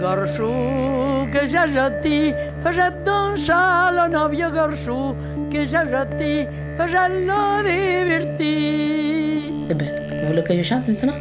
[0.00, 5.16] Garçon que j'ai jeté, faisait dans châle un vieux garçon
[5.52, 6.46] que j'ai jeté,
[6.76, 9.52] faisait le diverti.
[9.70, 9.88] Eh ben,
[10.20, 11.18] vous voulez que je chante maintenant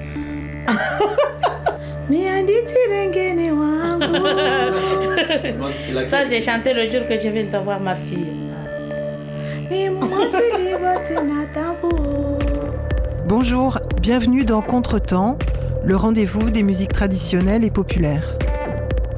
[6.07, 8.33] Ça, j'ai chanté le jour que je viens de voir ma fille.
[13.27, 15.37] Bonjour, bienvenue dans Contretemps,
[15.87, 18.37] le rendez-vous des musiques traditionnelles et populaires.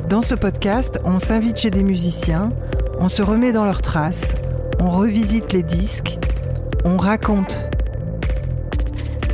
[0.08, 2.54] Dans ce podcast, on s'invite chez des musiciens,
[3.00, 4.36] on se remet dans leurs traces,
[4.80, 6.20] on revisite les disques,
[6.86, 7.72] on raconte.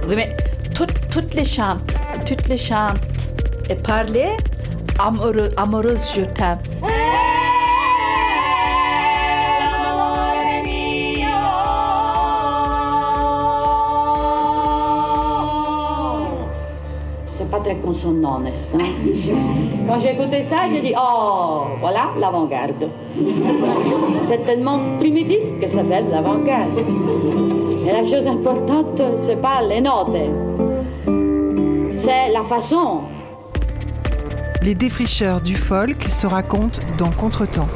[0.08, 0.34] Oui, mais
[0.74, 1.94] toutes, les chantes,
[2.26, 3.02] toutes les chantes
[3.70, 4.30] et parler
[4.98, 6.60] amoureux, amoureuse, je t'aime.
[17.96, 18.84] Très consonant, n'est-ce pas
[19.88, 22.90] Quand j'ai ça, j'ai dit Oh, voilà l'avant-garde.
[24.28, 26.80] C'est tellement primitif que ça fait de l'avant-garde.
[27.88, 30.18] Et la chose importante, c'est pas les notes,
[31.98, 33.02] c'est la façon.
[34.62, 37.68] Les défricheurs du folk se racontent dans Contretemps.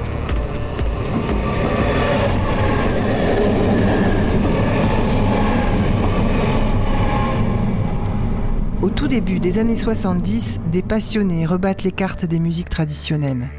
[8.81, 13.49] Au tout début des années 70, des passionnés rebattent les cartes des musiques traditionnelles.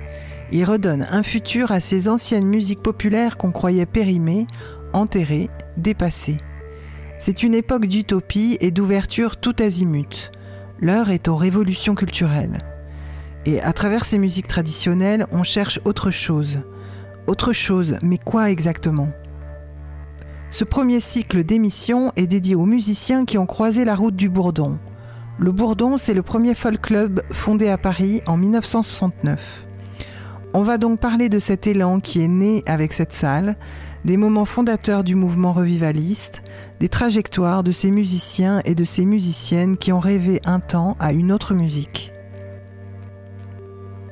[0.50, 4.46] Ils redonnent un futur à ces anciennes musiques populaires qu'on croyait périmées,
[4.94, 6.38] enterrées, dépassées.
[7.18, 10.32] C'est une époque d'utopie et d'ouverture tout azimut.
[10.80, 12.56] L'heure est aux révolutions culturelles.
[13.44, 16.60] Et à travers ces musiques traditionnelles, on cherche autre chose.
[17.26, 19.10] Autre chose, mais quoi exactement?
[20.50, 24.78] Ce premier cycle d'émissions est dédié aux musiciens qui ont croisé la route du Bourdon.
[25.42, 29.64] Le Bourdon, c'est le premier folk club fondé à Paris en 1969.
[30.52, 33.56] On va donc parler de cet élan qui est né avec cette salle,
[34.05, 36.42] des moments fondateurs du mouvement revivaliste,
[36.78, 41.15] des trajectoires de ces musiciens et de ces musiciennes qui ont rêvé un temps à
[41.15, 42.12] une autre musique.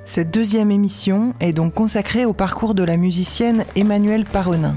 [0.07, 4.77] Cette deuxième émission est donc consacrée au parcours de la musicienne Emmanuelle Paronin.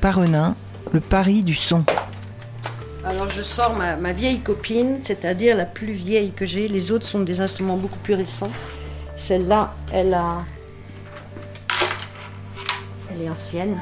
[0.00, 0.56] Paronin,
[0.92, 1.84] le Paris du son.
[3.10, 6.68] Alors je sors ma, vieille copine, c'est-à-dire la plus vieille que j'ai.
[6.68, 8.52] Les autres sont des instruments beaucoup plus récents.
[9.16, 10.16] Celle-là, elle
[13.20, 13.80] est ancienne.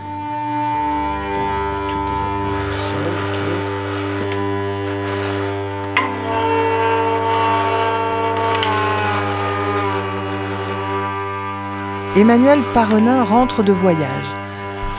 [12.16, 14.37] Emmanuelle Paronin rentre de voyage.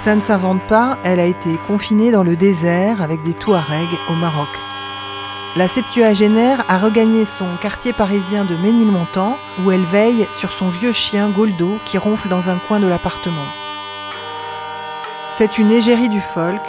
[0.04, 4.14] Ça ne s'invente pas, elle a été confinée dans le désert avec des Touaregs au
[4.14, 4.48] Maroc.
[5.58, 10.94] La septuagénaire a regagné son quartier parisien de Ménilmontant où elle veille sur son vieux
[10.94, 13.46] chien Goldo qui ronfle dans un coin de l'appartement.
[15.36, 16.62] C'est une égérie du folk,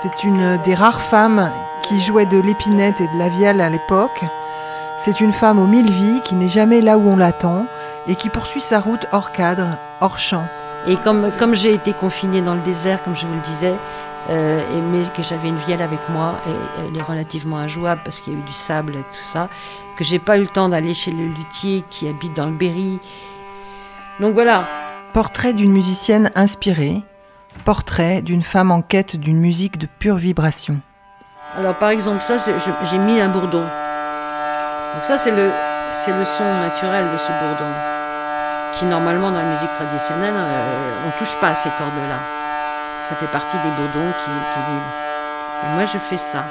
[0.00, 4.24] c'est une des rares femmes qui jouait de l'épinette et de la vielle à l'époque.
[4.96, 7.66] C'est une femme aux mille vies qui n'est jamais là où on l'attend
[8.06, 10.46] et qui poursuit sa route hors cadre, hors champ.
[10.86, 13.74] Et comme, comme j'ai été confinée dans le désert, comme je vous le disais,
[14.30, 18.20] euh, et mais que j'avais une vielle avec moi, et elle est relativement injouable parce
[18.20, 19.48] qu'il y a eu du sable et tout ça,
[19.96, 23.00] que j'ai pas eu le temps d'aller chez le luthier qui habite dans le Berry.
[24.20, 24.66] Donc voilà.
[25.14, 27.02] Portrait d'une musicienne inspirée,
[27.64, 30.80] portrait d'une femme en quête d'une musique de pure vibration.
[31.56, 32.36] Alors par exemple, ça,
[32.84, 33.62] j'ai mis un bourdon.
[34.94, 35.50] Donc ça, c'est le,
[35.92, 37.72] c'est le son naturel de ce bourdon,
[38.74, 42.18] qui normalement dans la musique traditionnelle, euh, on touche pas à ces cordes-là.
[43.02, 44.60] Ça fait partie des bourdons qui, qui
[45.74, 46.44] moi, je fais ça.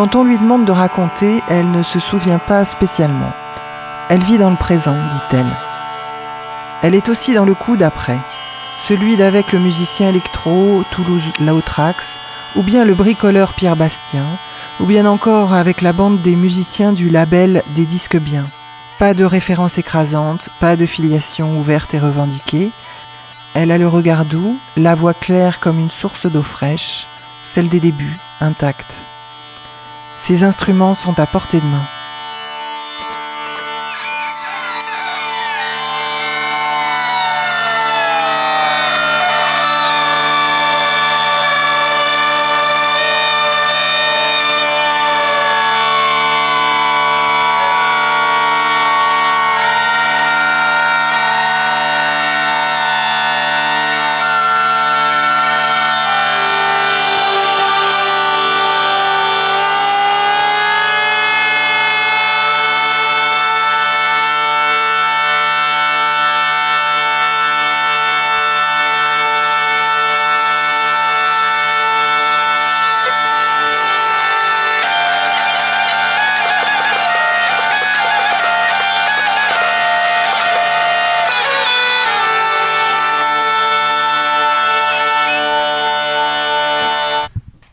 [0.00, 3.34] Quand on lui demande de raconter, elle ne se souvient pas spécialement.
[4.08, 5.54] Elle vit dans le présent, dit-elle.
[6.80, 8.16] Elle est aussi dans le coup d'après,
[8.78, 12.18] celui d'avec le musicien électro Toulouse Lautrax,
[12.56, 14.24] ou bien le bricoleur Pierre Bastien,
[14.80, 18.46] ou bien encore avec la bande des musiciens du label des disques bien.
[18.98, 22.70] Pas de référence écrasante, pas de filiation ouverte et revendiquée.
[23.52, 27.06] Elle a le regard doux, la voix claire comme une source d'eau fraîche,
[27.44, 28.94] celle des débuts, intacte.
[30.22, 31.99] Ses instruments sont à portée de main.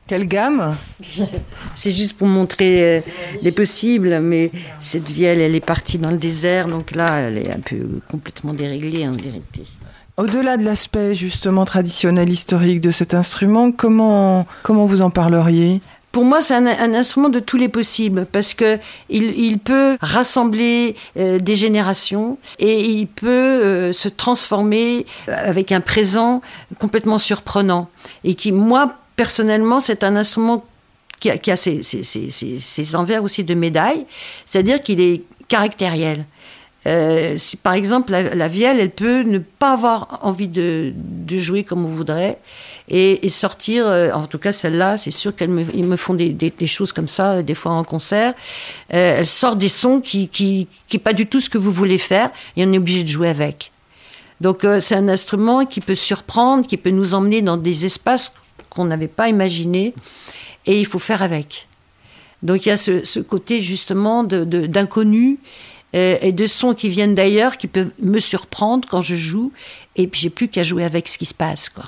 [0.07, 0.75] Quelle gamme
[1.75, 3.01] C'est juste pour montrer euh,
[3.42, 7.51] les possibles, mais cette vielle, elle est partie dans le désert, donc là, elle est
[7.51, 9.63] un peu complètement déréglée en vérité.
[10.15, 15.81] Au-delà de l'aspect justement traditionnel, historique de cet instrument, comment, comment vous en parleriez?
[16.13, 19.98] Pour moi, c'est un, un, instrument de tous les possibles parce que il, il peut
[20.01, 26.42] rassembler euh, des générations et il peut euh, se transformer avec un présent
[26.80, 27.89] complètement surprenant
[28.24, 30.63] et qui, moi, personnellement, c'est un instrument
[31.19, 34.05] qui a, qui a ses, ses, ses, ses, envers aussi de médaille,
[34.45, 36.25] c'est-à-dire qu'il est caractériel.
[36.85, 41.83] Euh, par exemple, la, vielle, elle peut ne pas avoir envie de, de jouer comme
[41.83, 42.37] on voudrait
[42.89, 46.65] et, sortir, euh, en tout cas celle-là, c'est sûr qu'ils me, me font des, des,
[46.65, 48.33] choses comme ça, des fois en concert.
[48.93, 51.97] Euh, elle sort des sons qui qui, qui pas du tout ce que vous voulez
[51.97, 53.71] faire et on est obligé de jouer avec.
[54.39, 58.31] Donc euh, c'est un instrument qui peut surprendre, qui peut nous emmener dans des espaces
[58.77, 59.94] qu'on n'avait pas imaginé
[60.65, 61.68] et il faut faire avec.
[62.44, 65.39] Donc il y a ce, ce côté justement d'inconnu
[65.95, 69.51] euh, et de sons qui viennent d'ailleurs qui peuvent me surprendre quand je joue
[69.95, 71.85] et puis j'ai plus qu'à jouer avec ce qui se passe quoi.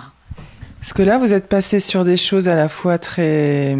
[0.79, 3.77] Parce que là vous êtes passé sur des choses à la fois très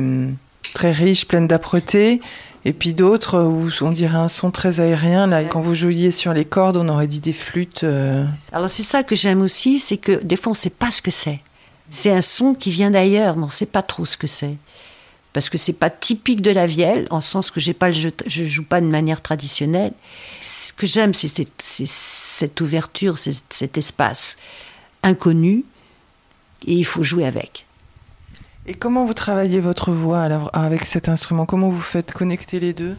[0.74, 2.22] très riches, pleines d'âpreté
[2.66, 6.34] et puis d'autres où on dirait un son très aérien là quand vous jouiez sur
[6.34, 8.26] les cordes on aurait dit des flûtes euh...
[8.52, 11.10] alors c'est ça que j'aime aussi c'est que des fois on sait pas ce que
[11.10, 11.40] c'est
[11.90, 13.36] c'est un son qui vient d'ailleurs.
[13.36, 14.58] Mais on sait pas trop ce que c'est.
[15.34, 18.12] Parce que c'est pas typique de la vielle en sens que j'ai pas le jeu,
[18.26, 19.94] je joue pas de manière traditionnelle.
[20.42, 24.38] Ce que j'aime c'est cette ouverture cet espace
[25.04, 25.66] inconnu.
[26.66, 27.68] Et il faut jouer avec.
[28.66, 31.46] Et comment vous travaillez votre voix alors avec cet instrument?
[31.46, 32.98] Comment vous faites connecter les deux?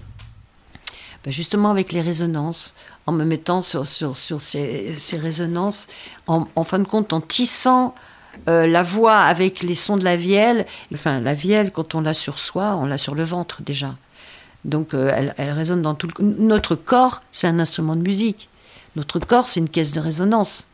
[1.24, 2.74] Ben justement avec les résonances
[3.06, 5.88] en me mettant sur, sur, sur ces, ces résonances
[6.26, 7.94] en, en fin de compte en tissant
[8.48, 12.14] euh, la voix avec les sons de la vielle enfin la vielle quand on l'a
[12.14, 13.96] sur soi on l'a sur le ventre déjà.
[14.64, 16.24] Donc euh, elle, résonne dans tout le...
[16.24, 18.48] notre corps c'est un instrument de musique.
[18.96, 20.68] Notre corps c'est une caisse de résonance.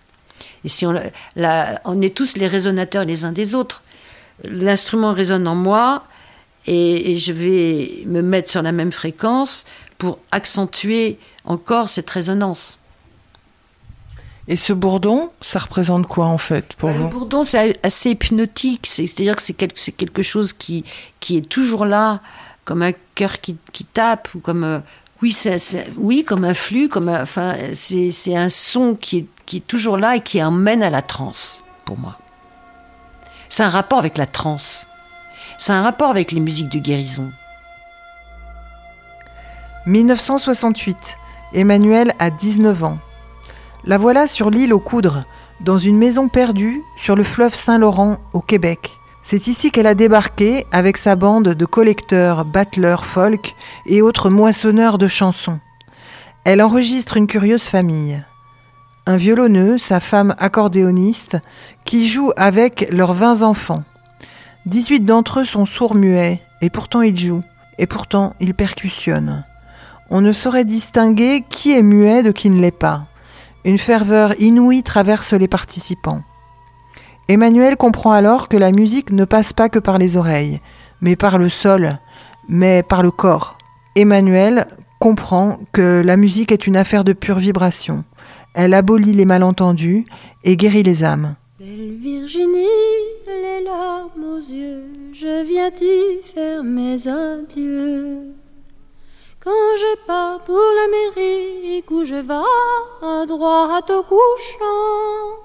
[0.64, 0.94] Et si on
[2.02, 3.82] est tous les résonateurs les uns des autres.
[4.44, 6.04] L'instrument résonne en moi
[6.66, 9.64] et je vais me mettre sur la même fréquence
[9.96, 12.78] pour accentuer encore cette résonance
[14.48, 18.10] et ce bourdon ça représente quoi en fait pour bah, vous le bourdon c'est assez
[18.10, 18.86] hypnotique.
[18.86, 20.84] C'est à dire que c'est quelque, quelque chose qui,
[21.20, 22.20] qui est toujours là
[22.64, 24.78] comme un coeur qui, qui tape ou comme euh,
[25.22, 25.58] oui c'est
[25.96, 29.96] oui comme un flux comme un, enfin c'est un son qui est, qui est toujours
[29.96, 32.18] là et qui emmène à la transe pour moi.
[33.48, 34.86] C'est un rapport avec la transe.
[35.58, 37.30] C'est un rapport avec les musiques de guérison.
[39.86, 41.16] 1968
[41.54, 42.98] emmanuel a 19 ans
[43.86, 45.22] la voilà sur l'île aux coudres
[45.60, 48.98] dans une maison perdue sur le fleuve saint laurent au québec.
[49.22, 53.54] C'est ici qu'elle a débarqué avec sa bande de collecteurs battleurs folk
[53.86, 55.60] et autres moissonneurs de chansons.
[56.44, 58.22] Elle enregistre une curieuse famille.
[59.06, 61.38] Un violonneux sa femme accordéoniste
[61.84, 63.84] qui joue avec leurs 20 enfants.
[64.66, 67.44] 18 d'entre eux sont sourds muets et pourtant ils jouent
[67.78, 69.44] et pourtant ils percussionnent.
[70.10, 73.06] On ne saurait distinguer qui est muet de qui ne l'est pas
[73.66, 76.23] une ferveur inouïe traverse les participants
[77.28, 80.61] emmanuel comprend alors que la musique ne passe pas que par les oreilles
[81.02, 81.99] mais par le sol
[82.49, 83.56] mais par le corps.
[83.96, 84.66] Emmanuel
[84.99, 88.04] comprend que la musique est une affaire de pure vibration.
[88.54, 90.04] Elle abolit les malentendus
[90.44, 91.35] et guérit les âmes.
[91.58, 92.56] Belle Virginie,
[93.26, 95.70] les larmes aux yeux, je viens
[96.35, 98.35] faire mes adieux.
[99.46, 105.38] Quand je pars pour l'Amérique où je vais droit au couchant,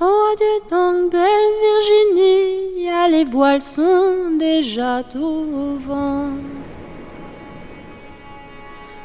[0.00, 6.30] oh adieu donc belle Virginie, les voiles sont déjà au vent.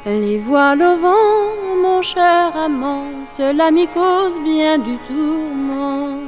[0.08, 6.22] Les voiles au vent, mon cher amant, cela m'y cause bien du tourment.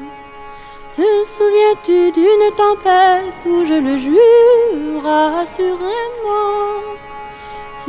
[0.95, 5.07] Te souviens-tu d'une tempête où je le jure
[5.41, 6.89] assurément?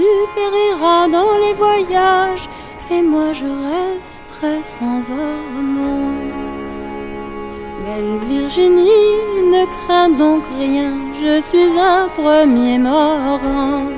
[0.01, 2.49] Tu périras dans les voyages
[2.91, 6.15] et moi je resterai sans amant.
[7.85, 9.19] Belle Virginie,
[9.53, 13.89] ne crains donc rien, je suis un premier marin.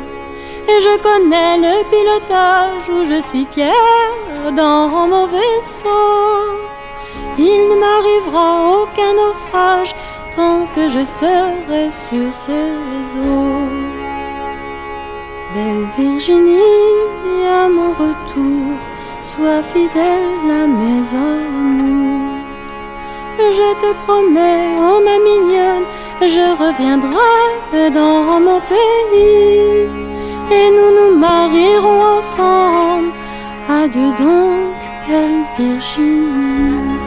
[0.70, 6.08] Et je connais le pilotage où je suis fier dans mon vaisseau.
[7.38, 9.94] Il ne m'arrivera aucun naufrage
[10.34, 14.01] tant que je serai sur ces eaux.
[15.54, 16.56] Belle Virginie,
[17.46, 18.72] à mon retour,
[19.22, 22.38] sois fidèle à mes amours.
[23.38, 25.84] Je te promets, oh ma mignonne,
[26.22, 29.86] je reviendrai dans mon pays
[30.50, 33.12] et nous nous marierons ensemble.
[33.68, 37.02] Adieu donc, belle Virginie.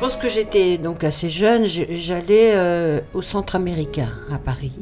[0.00, 4.72] Lorsque j'étais donc assez jeune, j'allais euh, au centre américain à Paris,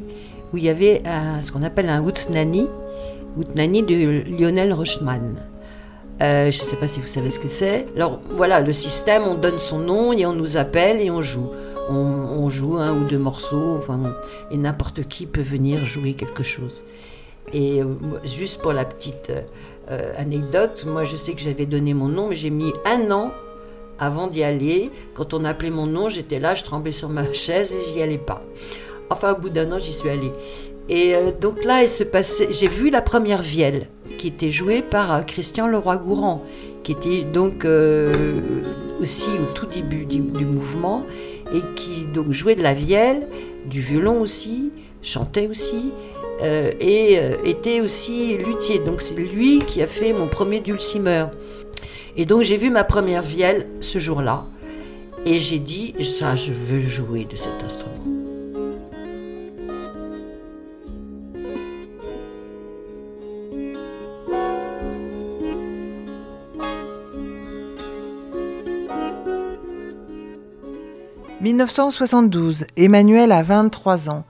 [0.53, 1.01] où il y avait
[1.41, 2.67] ce qu'on appelle un Houtnani,
[3.37, 5.35] Houtnani de Lionel Rochman.
[6.21, 7.87] Euh, je ne sais pas si vous savez ce que c'est.
[7.95, 11.49] Alors voilà, le système, on donne son nom et on nous appelle et on joue
[11.89, 13.99] on, joue un ou deux morceaux, enfin,
[14.49, 16.83] et n'importe qui peut venir jouer quelque chose.
[17.53, 17.85] Et euh,
[18.23, 19.31] juste pour la petite
[19.89, 23.31] euh, anecdote, moi je sais que j'avais donné mon nom, mais j'ai mis un an
[23.99, 24.89] avant d'y aller.
[25.15, 28.17] Quand on appelait mon nom, j'étais là, je tremblais sur ma chaise et j'y allais
[28.17, 28.41] pas.
[29.11, 30.31] Enfin, au bout d'un an, j'y suis allée.
[30.89, 31.83] Et euh, donc là.
[32.49, 33.87] J'ai vu la première vielle
[34.17, 36.43] qui était jouée par Christian Leroy-Gourand,
[36.83, 37.65] qui était donc
[38.99, 41.05] aussi au tout début du mouvement
[41.53, 43.27] et qui donc jouait de la vielle,
[43.65, 45.91] du violon aussi, chantait aussi,
[46.41, 48.79] euh, et euh, était aussi luthier.
[48.79, 51.25] Donc c'est lui qui a fait mon premier dulcimer.
[52.17, 54.45] Et donc j'ai vu ma première vielle ce jour-là,
[55.25, 58.20] et j'ai dit, ça, je veux jouer de cet instrument.
[71.41, 74.25] 1972, Emmanuel a 23 ans.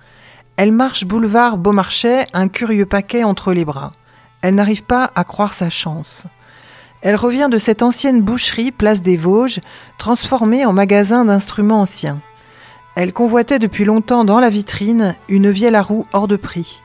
[0.56, 3.90] Elle marche boulevard Beaumarchais, un curieux paquet entre les bras.
[4.42, 6.26] Elle n'arrive pas à croire sa chance.
[7.02, 9.60] Elle revient de cette ancienne boucherie, place des Vosges,
[9.98, 12.22] transformée en magasin d'instruments anciens.
[12.96, 16.82] Elle convoitait depuis longtemps dans la vitrine une vielle à roue hors de prix.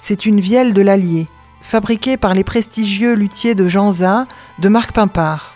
[0.00, 1.28] C'est une vielle de l'Allier,
[1.60, 4.26] fabriquée par les prestigieux luthiers de Janza,
[4.58, 5.54] de Marc Pimpard.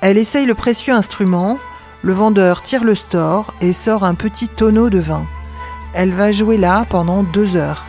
[0.00, 1.58] Elle essaye le précieux instrument,
[2.02, 5.26] le vendeur tire le store et sort un petit tonneau de vin.
[5.94, 7.84] Elle va jouer là pendant deux heures.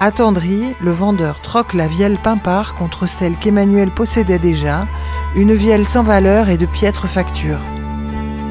[0.00, 4.86] Attendri, le vendeur troque la vielle Pimpard contre celle qu'Emmanuel possédait déjà,
[5.34, 7.60] une vielle sans valeur et de piètre facture.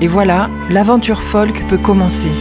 [0.02, 2.32] Et voilà, l'aventure folk peut commencer.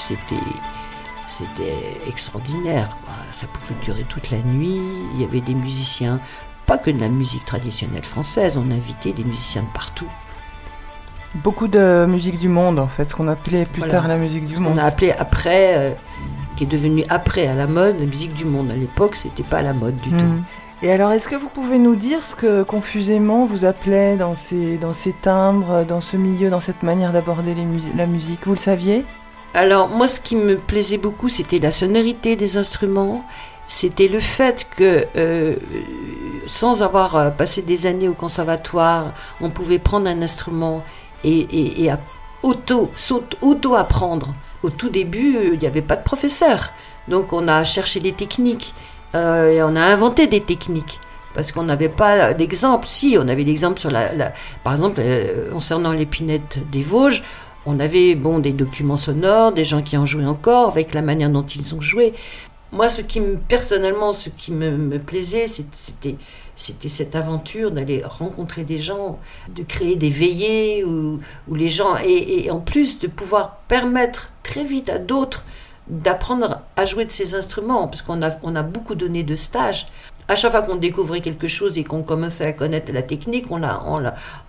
[0.00, 0.36] C'était
[1.26, 2.88] c'était extraordinaire.
[3.32, 4.80] Ça pouvait durer toute la nuit.
[5.14, 6.20] Il y avait des musiciens,
[6.66, 10.10] pas que de la musique traditionnelle française, on invitait des musiciens de partout.
[11.36, 14.56] Beaucoup de musique du monde, en fait, ce qu'on appelait plus tard la musique du
[14.58, 14.72] monde.
[14.74, 15.92] On a appelé après, euh,
[16.56, 18.70] qui est devenu après à la mode, la musique du monde.
[18.70, 20.16] À l'époque, c'était pas à la mode du tout.
[20.16, 20.42] Hmm.
[20.82, 24.76] Et alors, est-ce que vous pouvez nous dire ce que confusément vous appelez dans ces,
[24.78, 27.54] dans ces timbres, dans ce milieu, dans cette manière d'aborder
[27.96, 28.40] la musique?
[28.46, 29.04] Vous le saviez?
[29.54, 33.24] Alors moi ce qui me plaisait beaucoup c'était la sonorité des instruments,
[33.66, 35.56] c'était le fait que euh,
[36.46, 40.82] sans avoir euh, passé des années au conservatoire, on pouvait prendre un instrument
[41.22, 42.00] et, à
[42.42, 42.90] auto,
[43.42, 44.34] auto-apprendre.
[44.62, 46.72] Au tout début, il n'y avait pas de professeur.
[47.08, 48.74] Donc on a cherché les techniques
[49.14, 50.98] euh, et on a inventé des techniques.
[51.34, 52.88] Parce qu'on n'avait pas d'exemple.
[52.88, 54.32] Si, on avait l'exemple sur la,
[54.64, 57.22] Par exemple, euh, concernant l'épinette des Vosges,
[57.66, 61.30] on avait bon, des documents sonores, des gens qui en jouaient encore, avec la manière
[61.30, 62.14] dont ils ont joué.
[62.72, 66.16] Moi, ce qui me, personnellement, ce qui me, plaisait, c'était,
[66.54, 69.18] c'était cette aventure d'aller rencontrer des gens,
[69.54, 71.18] de créer des veillées où,
[71.52, 75.44] les gens, et, en plus de pouvoir permettre très vite à d'autres
[75.88, 79.88] d'apprendre à jouer de ces instruments, parce qu'on a, beaucoup donné de stages.
[80.28, 83.56] À chaque fois qu'on découvrait quelque chose et qu'on commençait à connaître la technique, on
[83.58, 83.82] l'a,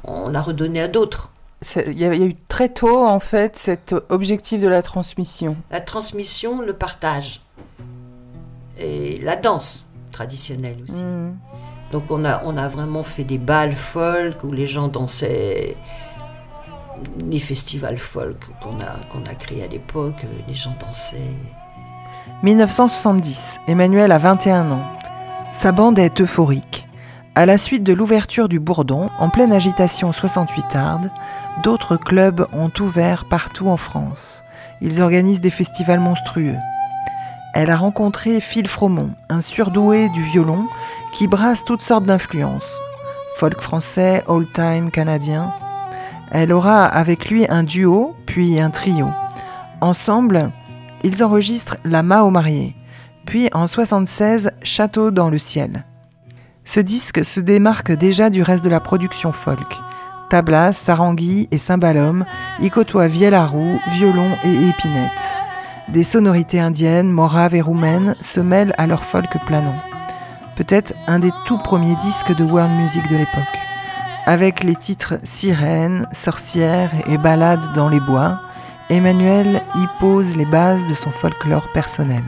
[0.04, 1.32] on à d'autres.
[1.76, 5.56] Il y, a eu très tôt, en fait, cet objectif de la transmission.
[5.70, 7.42] La transmission, le partage
[8.80, 11.04] et la danse traditionnelle aussi.
[11.04, 11.38] Mm.
[11.92, 15.76] Donc on a, on a vraiment fait des balles folk où les gens dansaient,
[17.20, 21.36] les festivals folk qu'on a, qu'on a créés à l'époque, les gens dansaient.
[22.44, 24.86] 1970, Emmanuel a 21 ans.
[25.52, 26.88] Sa bande est euphorique.
[27.34, 31.10] À la suite de l'ouverture du Bourdon, en pleine agitation 68 arde,
[31.64, 34.44] d'autres clubs ont ouvert partout en France.
[34.82, 36.58] Ils organisent des festivals monstrueux.
[37.54, 40.68] Elle a rencontré Phil Fromont, un surdoué du violon
[41.14, 42.82] qui brasse toutes sortes d'influences.
[43.38, 45.54] Folk français, old-time canadien.
[46.32, 49.08] Elle aura avec lui un duo, puis un trio.
[49.80, 50.52] Ensemble,
[51.04, 52.76] ils enregistrent La Mao mariée,
[53.26, 55.86] puis en 76 Château dans le ciel.
[56.64, 59.80] Ce disque se démarque déjà du reste de la production folk.
[60.30, 62.26] Tablas, Sarangui et Cymbalum
[62.62, 65.12] y côtoient vielle-à-roue, violon et épinette.
[65.90, 69.76] Des sonorités indiennes, moraves et roumaines se mêlent à leur folk planant.
[70.56, 73.60] Peut-être un des tout premiers disques de world music de l'époque.
[74.26, 78.40] Avec les titres Sirène, Sorcière et Ballade dans les bois,
[78.90, 82.24] Emmanuel y pose les bases de son folklore personnel.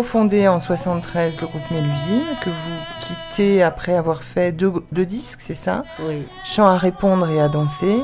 [0.00, 4.72] Cofondé en 73 le groupe Mélusine, que vous quittez après avoir fait deux,
[5.04, 5.82] disques, c'est ça?
[5.98, 6.26] Oui.
[6.42, 7.98] Chant à répondre et à danser,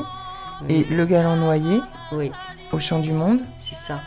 [0.69, 1.81] et Le Galant Noyé,
[2.11, 2.31] oui.
[2.71, 3.41] au Chant du Monde.
[3.57, 4.01] C'est ça.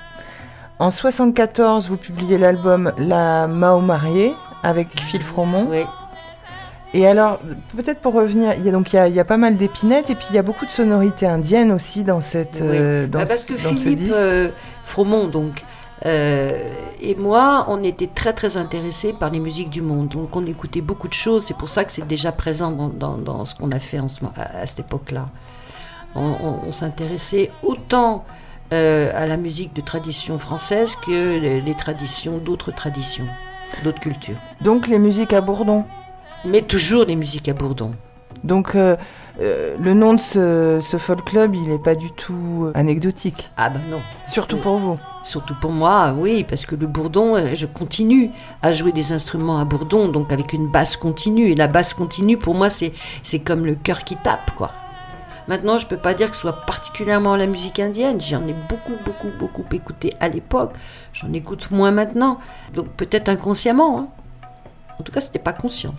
[0.79, 5.67] En 74, vous publiez l'album La Mao mariée avec Phil Fromont.
[5.69, 5.83] Oui.
[6.95, 7.41] Et alors,
[7.77, 10.29] peut-être pour revenir, il y a donc il y a, pas mal d'épinettes et puis
[10.31, 13.55] il y a beaucoup de sonorités indiennes aussi dans cette euh, dans, bah, parce que
[13.55, 14.17] dans Philippe, ce disque.
[14.17, 14.49] Euh,
[14.85, 15.65] Fromont donc
[16.05, 20.09] et moi, on était très très intéressés par les musiques du monde.
[20.09, 21.45] Donc on écoutait beaucoup de choses.
[21.45, 24.67] C'est pour ça que c'est déjà présent dans, ce qu'on a fait en ce, à,
[24.67, 25.29] cette époque-là.
[26.15, 28.25] On, s'intéressait autant
[28.73, 33.27] euh, à la musique de tradition française que les, traditions d'autres traditions,
[33.85, 34.39] d'autres cultures.
[34.61, 35.85] Donc les musiques à Bourdon
[36.45, 37.93] Mais toujours les musiques à Bourdon.
[38.43, 38.97] Donc euh,
[39.39, 43.51] le nom de ce, ce folk club, il n'est pas du tout anecdotique.
[43.57, 44.01] Ah ben non.
[44.27, 44.99] Surtout pour vous.
[45.23, 48.31] Surtout pour moi, oui, parce que le bourdon, euh, je continue
[48.63, 51.51] à jouer des instruments à bourdon, donc avec une basse continue.
[51.51, 52.93] Et la basse continue, pour moi, c'est,
[53.45, 54.73] comme le cœur qui tape, quoi.
[55.47, 58.21] Maintenant, je ne peux pas dire que ce soit particulièrement la musique indienne.
[58.21, 60.73] J'en ai beaucoup, beaucoup, beaucoup écouté à l'époque.
[61.13, 62.39] J'en écoute moins maintenant.
[62.73, 63.99] Donc peut-être inconsciemment.
[63.99, 64.09] Hein.
[65.01, 65.95] En tout cas, ce n'était pas conscient.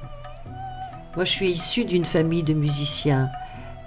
[1.15, 3.29] Moi, je suis issue d'une famille de musiciens.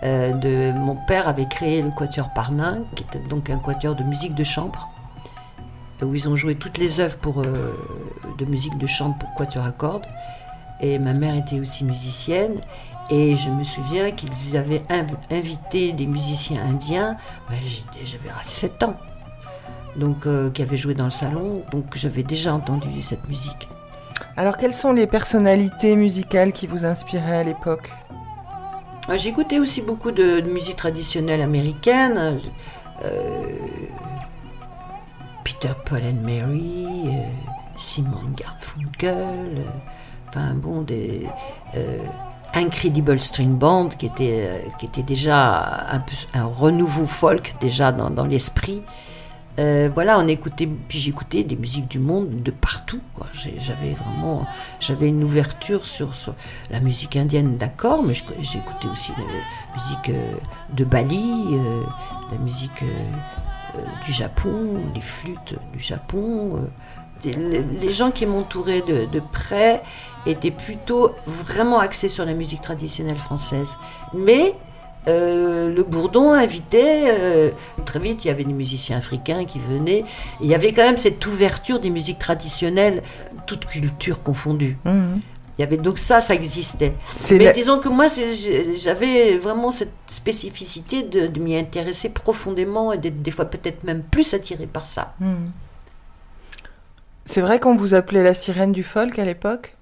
[0.03, 4.03] Euh, de, mon père avait créé le Quatuor Parnin, qui était donc un quatuor de
[4.03, 4.91] musique de chambre
[6.03, 7.73] où ils ont joué toutes les œuvres pour, euh,
[8.39, 10.07] de musique de chant pour quatuor à cordes.
[10.81, 12.61] Et ma mère était aussi musicienne.
[13.11, 14.83] Et je me souviens qu'ils avaient
[15.31, 17.17] invité des musiciens indiens.
[17.49, 17.59] Ben,
[18.05, 18.97] j'avais 7 ans.
[19.97, 21.63] Donc, euh, qui avaient joué dans le salon.
[21.71, 23.69] Donc, j'avais déjà entendu cette musique.
[24.37, 27.93] Alors, quelles sont les personnalités musicales qui vous inspiraient à l'époque?
[29.09, 32.39] Ah, J'écoutais aussi beaucoup de, musique traditionnelle américaine.
[33.05, 33.59] Euh,
[35.73, 37.23] Paul and Mary, euh,
[37.77, 39.63] Simon Garfunkel, euh,
[40.29, 41.27] enfin bon, des
[41.77, 41.99] euh,
[42.53, 45.87] Incredible String Band qui était, qui était déjà
[46.35, 48.83] un, renouveau folk déjà dans, l'esprit.
[49.57, 53.01] Voilà, on écoutait, puis j'écoutais des musiques du monde de partout.
[53.33, 54.47] J'avais vraiment,
[54.79, 56.35] j'avais une ouverture sur, sur
[56.71, 60.13] la musique indienne, d'accord, mais j'écoutais aussi la musique
[60.73, 61.59] de Bali,
[62.31, 62.85] la musique
[64.05, 66.57] du Japon, les flûtes du Japon.
[66.57, 66.69] euh.
[67.25, 69.83] Les, gens qui m'entouraient de, de près
[70.27, 73.79] étaient plutôt vraiment axés sur la musique traditionnelle française.
[74.13, 74.55] Mais
[75.07, 77.51] euh, le Bourdon invitait, euh,
[77.85, 80.05] très vite, il y avait des musiciens africains qui venaient.
[80.41, 83.03] Il y avait quand même cette ouverture des musiques traditionnelles,
[83.47, 84.79] toutes cultures confondues.
[84.85, 85.21] Mhm.
[85.57, 86.95] Il y avait donc ça, ça existait.
[87.31, 92.99] Mais la- disons que moi, j'avais vraiment cette spécificité de, de m'y intéresser profondément et
[92.99, 95.15] d'être des fois peut-être même plus attirée par ça.
[95.21, 95.53] Mhm.
[97.25, 99.75] C'est vrai qu'on vous appelait la sirène du folk à l'époque?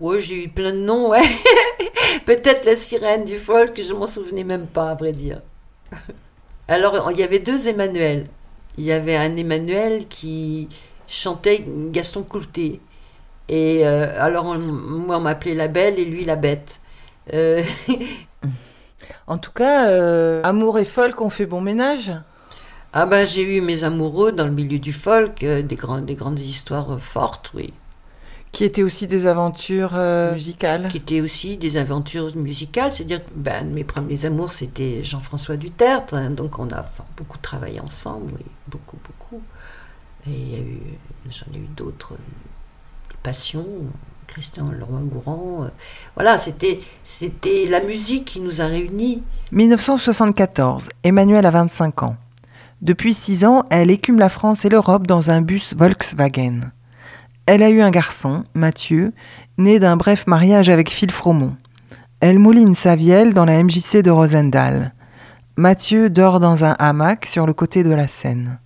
[0.00, 1.22] Ouais, j'ai eu plein de noms, ouais.
[2.26, 5.40] peut-être la sirène du folk, je m'en souvenais même pas, à vrai dire.
[6.68, 8.26] Alors, il y avait deux Emmanuel.
[8.78, 10.68] Il y avait un Emmanuel qui
[11.06, 12.80] chantait Gaston Coulté.
[13.48, 16.80] Et euh, alors, on- moi, on m'appelait la belle et lui la bête.
[17.32, 17.62] Euh,
[19.26, 22.12] En tout cas, euh, amour et folk ont fait bon ménage.
[22.92, 26.38] Ah ben j'ai eu mes amoureux dans le milieu du folk, des, grands- des grandes
[26.40, 27.72] histoires fortes, oui,
[28.52, 29.94] Qui étaient aussi des aventures
[30.32, 30.88] musicales.
[30.88, 32.92] qui étaient aussi des aventures musicales.
[32.92, 37.38] C'est-à-dire que ben, mes premiers amours, c'était Jean-François Dutertre, hein, donc on a enfin, beaucoup
[37.38, 39.42] travaillé ensemble, oui, beaucoup, beaucoup.
[40.28, 40.64] Et
[41.30, 42.14] j'en ai eu d'autres,
[43.24, 43.66] passions,
[44.28, 45.64] Christian Leroy-Gourand.
[45.64, 45.68] euh,
[46.14, 46.78] voilà, c'était,
[47.68, 49.22] la musique qui nous a réunis.
[49.50, 52.16] 1974, Emmanuelle a 25 ans.
[52.82, 56.70] Depuis 6 ans, elle écume la France et l'Europe dans un bus Volkswagen.
[57.46, 59.12] Elle a eu un garçon, Mathieu,
[59.58, 61.56] né d'un bref mariage avec Phil Fromont.
[62.20, 64.92] Elle mouline sa vielle dans la MJC de Rosendal.
[65.56, 68.58] Mathieu dort dans un hamac sur le côté de la Seine.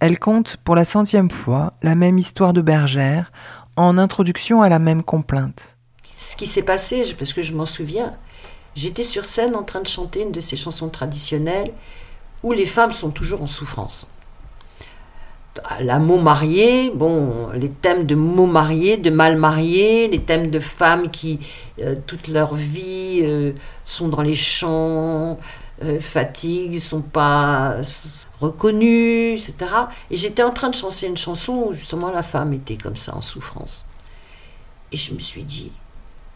[0.00, 3.30] Elle compte pour la centième fois la même histoire de bergère
[3.76, 5.76] en introduction à la même complainte.
[6.06, 8.12] ce qui s'est passé, parce que je m'en souviens,
[8.74, 11.72] j'étais sur scène en train de chanter une de ces chansons traditionnelles
[12.42, 14.06] où les femmes sont toujours en souffrance.
[15.80, 20.58] La mot mariée, bon, les thèmes de mots mariés, de mal mariés, les thèmes de
[20.58, 21.38] femmes qui,
[21.80, 23.52] euh, toute leur vie, euh,
[23.84, 25.38] sont dans les champs,
[25.84, 27.76] euh, fatiguent, sont pas
[28.40, 29.54] reconnues, etc.
[30.10, 33.14] Et j'étais en train de chanter une chanson où justement la femme était comme ça
[33.14, 33.86] en souffrance.
[34.92, 35.72] Et je me suis dit,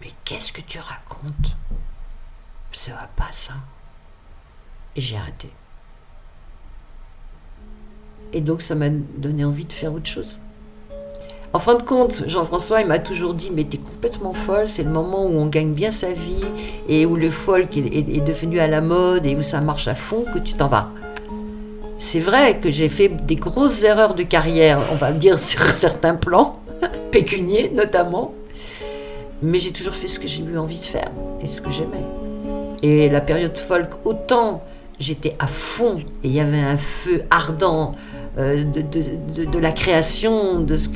[0.01, 1.57] mais qu'est-ce que tu racontes?
[2.73, 3.55] Ça va pas ça.
[4.95, 5.51] Et j'ai arrêté.
[8.33, 10.39] Et donc ça m'a donné envie de faire autre chose.
[11.55, 14.91] En fin de compte, Jean-François, il m'a toujours dit, mais t'es complètement folle, c'est le
[14.91, 16.45] moment où on gagne bien sa vie
[16.89, 19.95] et où le folk est, est- devenu à la mode et où ça marche à
[19.95, 20.91] fond que tu t'en vas.
[21.97, 26.15] C'est vrai que j'ai fait des grosses erreurs de carrière, on va dire sur certains
[26.17, 26.53] plans,
[27.11, 28.35] pécuniers notamment,
[29.43, 31.11] mais j'ai toujours fait ce que j'ai eu envie de faire
[31.43, 32.05] et ce que j'aimais.
[32.83, 34.63] Et la période folk, autant
[35.01, 37.93] j'étais à fond et il y avait un feu ardent
[38.39, 40.89] de, de- la création, de ce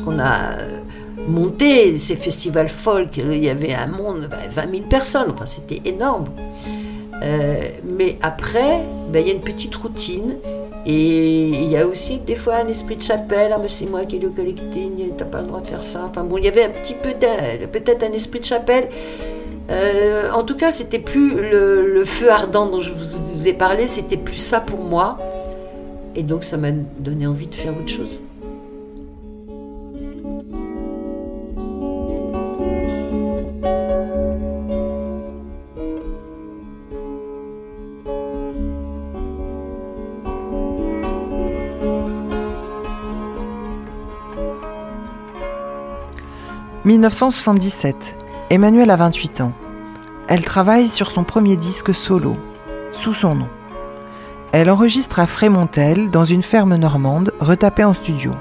[0.00, 0.78] qu'on a euh,
[1.26, 5.80] monté, ces festivals folk, il y avait un monde, ben, 20 000 personnes, enfin, c'était
[5.88, 6.24] énorme.
[7.22, 10.36] Euh, mais après, ben, il y a une petite routine
[10.84, 14.04] et il y a aussi des fois un esprit de chapelle, ah, mais c'est moi
[14.04, 16.06] qui ai le collecting, t'as pas le droit de faire ça.
[16.08, 18.88] Enfin bon, il y avait un petit peu peut-être un esprit de chapelle.
[19.70, 24.16] Euh, en tout cas, c'était plus le, feu ardent dont je vous ai parlé, c'était
[24.16, 25.18] plus ça pour moi.
[26.14, 28.20] Et donc, ça m'a donné envie de faire autre chose.
[46.84, 48.16] «1977.
[48.50, 49.52] Emmanuelle a 28 ans.
[50.26, 52.36] Elle travaille sur son premier disque solo,
[52.92, 53.48] sous son nom.
[54.52, 58.32] Elle enregistre à Frémontel, dans une ferme normande, retapée en studio.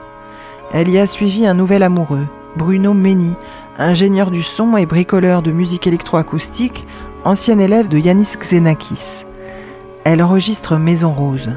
[0.74, 3.34] Elle y a suivi un nouvel amoureux, Bruno Mény,
[3.80, 6.86] ingénieur du son et bricoleur de musique électroacoustique,
[7.24, 9.24] ancien élève de Yanis Xenakis.
[10.04, 11.50] Elle enregistre Maison Rose.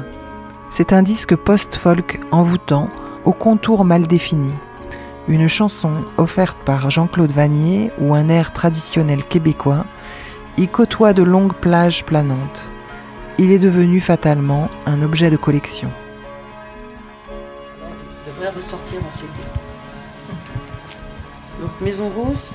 [0.71, 2.87] C'est un disque post-folk envoûtant,
[3.25, 4.55] aux contours mal définis.
[5.27, 9.83] Une chanson offerte par Jean-Claude Vanier ou un air traditionnel québécois
[10.57, 12.74] y côtoie de longues plages planantes.
[13.37, 15.89] Il est devenu fatalement un objet de collection.
[18.27, 19.29] devrait ressortir en CD.
[21.61, 22.47] Donc Maison Rose.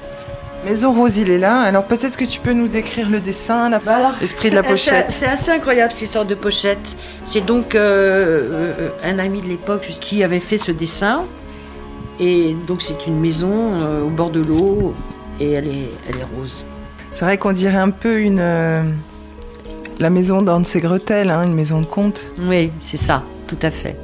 [0.65, 1.61] Maison Rose, il est là.
[1.61, 5.07] Alors peut-être que tu peux nous décrire le dessin, Bah l'esprit de la c'est- pochette.
[5.11, 6.97] C'est assez incroyable cette histoire de pochette.
[7.25, 7.81] C'est donc euh,
[8.79, 11.23] euh, un ami de l'époque qui avait fait ce dessin.
[12.19, 14.95] Et donc c'est une maison euh, au bord de l'eau
[15.41, 16.63] et elle est, elle est rose.
[17.13, 18.83] C'est vrai qu'on dirait un peu une euh,
[20.01, 22.33] la maison d'Anne et Gretel, hein, une maison de conte.
[22.39, 23.97] Oui, c'est ça, tout à fait.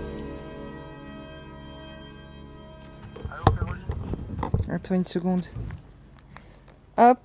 [4.71, 5.47] Attends une seconde.
[6.99, 7.19] Hop.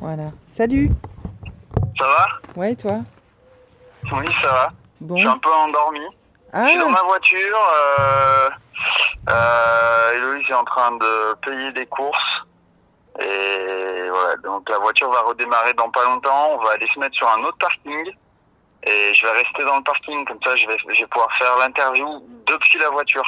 [0.00, 0.32] Voilà.
[0.50, 0.90] Salut.
[1.96, 2.26] Ça va?
[2.60, 2.98] Ouais, toi?
[4.12, 4.68] Oui, ça va.
[5.00, 5.16] Bon.
[5.16, 6.00] Je suis un peu endormi.
[6.52, 7.58] Je suis dans Ah, ma voiture.
[8.00, 8.48] Euh,
[9.30, 12.44] euh, Héloïse est en train de payer des courses.
[13.20, 16.50] Et voilà, donc la voiture va redémarrer dans pas longtemps.
[16.54, 18.04] On va aller se mettre sur un autre parking.
[18.84, 20.24] Et je vais rester dans le parking.
[20.24, 22.06] Comme ça, je vais, je vais pouvoir faire l'interview
[22.46, 23.24] depuis la voiture.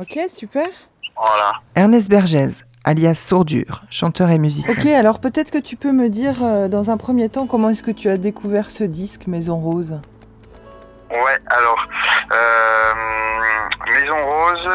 [0.00, 0.68] ok, super.
[1.16, 1.52] Voilà.
[1.76, 2.52] Ernest Bergès,
[2.84, 4.74] alias Sourdure, chanteur et musicien.
[4.74, 7.84] Ok, alors peut-être que tu peux me dire euh, dans un premier temps comment est-ce
[7.84, 10.00] que tu as découvert ce disque Maison Rose?
[11.10, 11.86] Ouais, alors,
[12.32, 12.92] euh,
[13.92, 14.70] Maison Rose,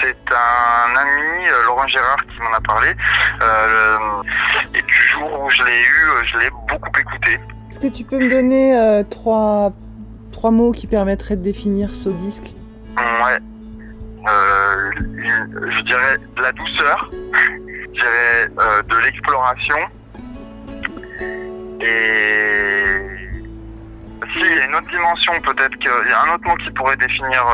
[0.00, 2.94] c'est un ami, euh, Laurent Gérard, qui m'en a parlé.
[3.40, 4.22] Euh,
[4.74, 7.40] et du jour où je l'ai eu, euh, je l'ai beaucoup écouté.
[7.70, 9.72] Est-ce que tu peux me donner euh, trois,
[10.30, 12.54] trois mots qui permettraient de définir ce disque?
[12.96, 13.38] Ouais.
[14.28, 18.48] Euh, je dirais de la douceur, je dirais
[18.88, 19.76] de l'exploration.
[21.80, 22.96] Et
[24.30, 26.70] si, il y a une autre dimension, peut-être qu'il y a un autre mot qui
[26.70, 27.44] pourrait définir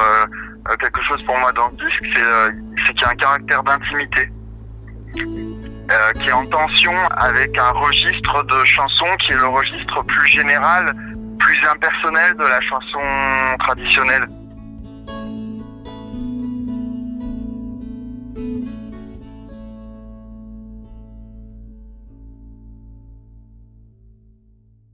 [0.69, 2.51] euh, quelque chose pour moi dans le disque, c'est euh,
[2.87, 4.31] c'est qu'il y a un caractère d'intimité.
[5.91, 10.29] euh, qui est en tension avec un registre de chansons qui est le registre plus
[10.29, 10.95] général,
[11.39, 13.01] plus impersonnel de la chanson
[13.59, 14.29] traditionnelle.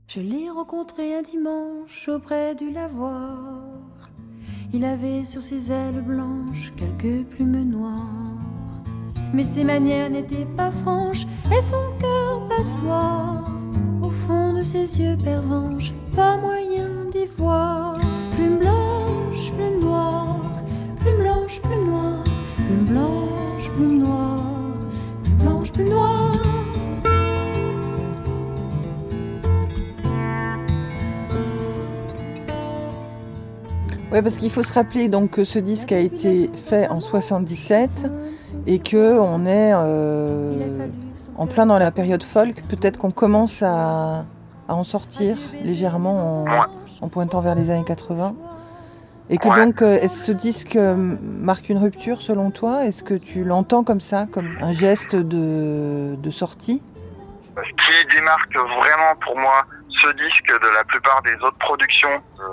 [0.07, 3.35] Je l'ai rencontré un dimanche auprès du lavoir.
[4.73, 8.43] Il avait sur ses ailes blanches quelques plumes noires.
[9.33, 13.51] Mais ses manières n'étaient pas franches et son cœur passoire.
[14.01, 17.54] Au fond de ses yeux pervenches, pas moyen d'y voir.
[34.21, 38.09] Parce qu'il faut se rappeler donc que ce disque a été fait en 77
[38.65, 40.87] et que on est euh,
[41.37, 42.63] en plein dans la période folk.
[42.69, 44.25] Peut-être qu'on commence à,
[44.69, 46.45] en sortir légèrement
[47.01, 48.35] en, pointant vers les années 80.
[49.29, 52.85] Et que donc, euh, est-ce ce disque euh, marque une rupture selon toi?
[52.85, 56.81] Est-ce que tu l'entends comme ça, comme un geste de, de sortie?
[57.57, 62.43] Ce qui démarque vraiment pour moi ce disque de la plupart des autres productions euh,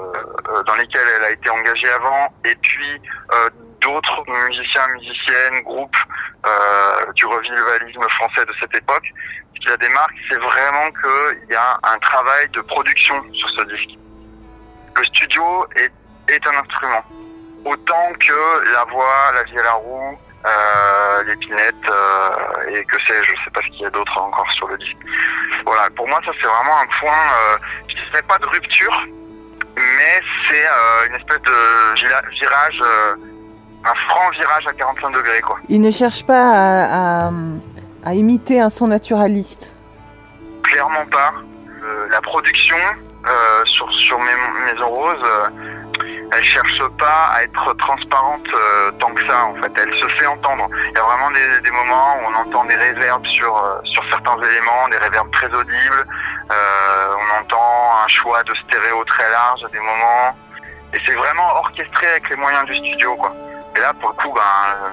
[0.49, 3.01] euh, dans lesquelles elle a été engagée avant, et puis
[3.33, 5.97] euh, d'autres musiciens, musiciennes, groupes
[6.47, 9.12] euh, du revivalisme français de cette époque.
[9.55, 13.62] Ce qui la démarque, c'est vraiment qu'il y a un travail de production sur ce
[13.62, 13.99] disque.
[14.97, 15.92] Le studio est,
[16.29, 17.05] est un instrument.
[17.64, 23.35] Autant que la voix, la vie à la roue, euh, l'épinette euh, et que sais-je,
[23.35, 24.96] je sais pas ce qu'il y a d'autre encore sur le disque.
[25.64, 27.57] Voilà, pour moi ça c'est vraiment un point, euh,
[27.88, 29.07] je dirais pas de rupture,
[29.76, 33.14] mais c'est euh, une espèce de vira- virage, euh,
[33.85, 35.59] un franc virage à 45 degrés quoi.
[35.68, 37.31] Il ne cherche pas à, à-
[38.05, 39.78] à imiter un son naturaliste.
[40.64, 41.33] Clairement pas.
[42.11, 42.76] La production
[43.64, 45.48] sur sur Mes- Maison Rose, euh,
[46.33, 49.73] elle cherche pas à être transparente euh, tant que ça en fait.
[49.77, 50.69] Elle se fait entendre.
[50.73, 54.37] Il y a vraiment des, moments où on entend des réverbes sur euh, sur certains
[54.43, 56.07] éléments, des réverbes très audibles.
[56.51, 60.37] Euh, on entend un choix de stéréo très large à des moments.
[60.95, 63.33] Et c'est vraiment orchestré avec les moyens du studio quoi.
[63.77, 64.93] Et là pour le coup ben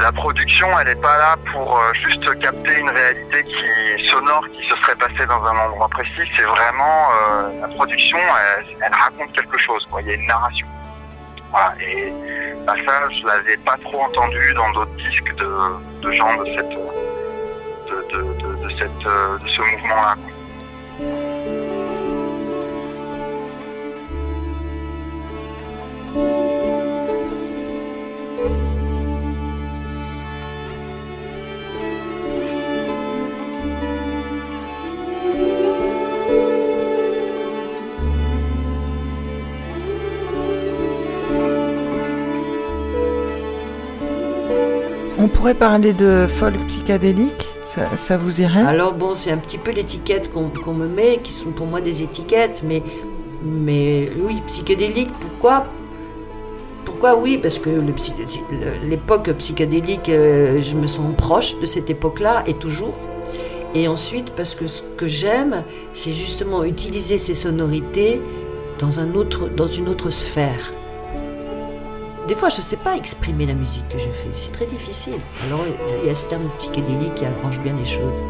[0.00, 4.62] la production, elle n'est pas là pour euh, juste capter une réalité qui sonore qui
[4.62, 6.22] se serait passée dans un endroit précis.
[6.36, 8.18] C'est vraiment euh, la production,
[8.80, 9.88] elle, raconte quelque chose.
[10.00, 10.68] Il y a une narration.
[11.80, 12.12] Et
[12.64, 18.02] bah, ça, je l'avais pas trop entendu dans d'autres disques de, gens de cette, euh,
[18.12, 20.16] de, de, cette, de ce mouvement-là.
[45.38, 47.46] Pourrait parler de folk psychédélique
[47.96, 51.50] ça, vous irait Alors bon, c'est un petit peu l'étiquette qu'on me met, qui sont
[51.50, 52.82] pour moi des étiquettes, mais,
[53.44, 55.66] mais oui, psychédélique, pourquoi?
[56.84, 57.38] Pourquoi oui?
[57.40, 57.70] Parce que
[58.82, 62.94] l'époque psychédélique, euh, je me sens proche de cette époque-là, et toujours.
[63.76, 68.20] Et ensuite, parce que ce que j'aime, c'est justement utiliser ces sonorités
[68.80, 70.72] dans, un autre, dans une autre sphère.
[72.28, 74.28] Des fois, je ne sais pas exprimer la musique que je fais.
[74.34, 75.14] C'est très difficile.
[75.46, 75.64] Alors,
[76.02, 78.26] il y a ce terme psychédélique qui arrange bien les choses.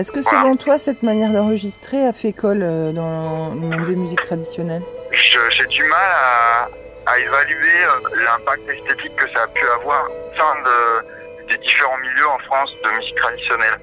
[0.00, 3.96] Est-ce que selon toi, cette manière d'enregistrer a fait école euh, dans le monde des
[3.96, 4.80] musiques traditionnelles?
[5.12, 6.68] J'ai du mal à,
[7.04, 11.98] à évaluer euh, l'impact esthétique que ça a pu avoir au sein de, des différents
[11.98, 13.78] milieux en France de musique traditionnelle.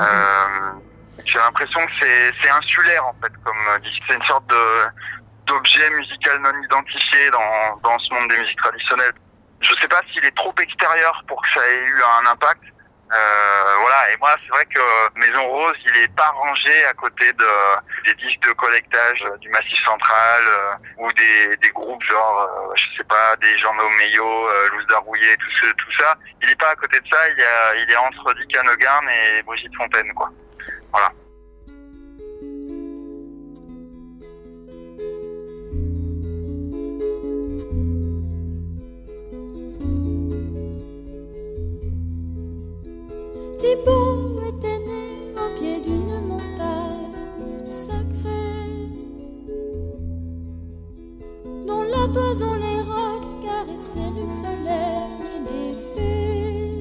[0.00, 0.04] Euh,
[1.26, 1.92] J'ai l'impression que
[2.40, 4.02] c'est insulaire en fait, comme dit.
[4.06, 4.50] C'est une sorte
[5.46, 9.12] d'objet musical non identifié dans, dans ce monde des musiques traditionnelles.
[9.60, 12.62] Je sais pas s'il est trop extérieur pour que ça ait eu un impact.
[13.10, 17.32] Euh, voilà, et moi c'est vrai que Maison Rose, il est pas rangé à côté
[17.32, 17.46] de
[18.04, 22.72] des disques de collectage euh, du Massif Central euh, ou des, des groupes genre, euh,
[22.74, 26.16] je sais pas, des Jean Meillot, euh, Louis Darouillet, tout, ce, tout ça.
[26.42, 29.08] Il est pas à côté de ça, il, y a, il est entre Dick Hanogarn
[29.08, 30.30] et Brigitte Fontaine, quoi.
[30.92, 31.10] Voilà.
[43.58, 47.12] Thibaut était né au pied d'une montagne
[47.66, 48.78] sacrée,
[51.66, 56.74] dont la toison les rocs caressaient le soleil et les fées.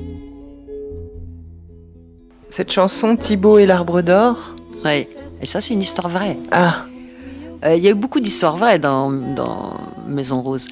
[2.49, 4.37] Cette chanson, Thibaut et l'arbre d'or
[4.85, 5.07] Ouais.
[5.41, 6.37] Et ça, c'est une histoire vraie.
[6.51, 6.85] Ah,
[7.65, 9.73] Euh, Il y a eu beaucoup d'histoires vraies dans, dans
[10.07, 10.67] Maison Rose.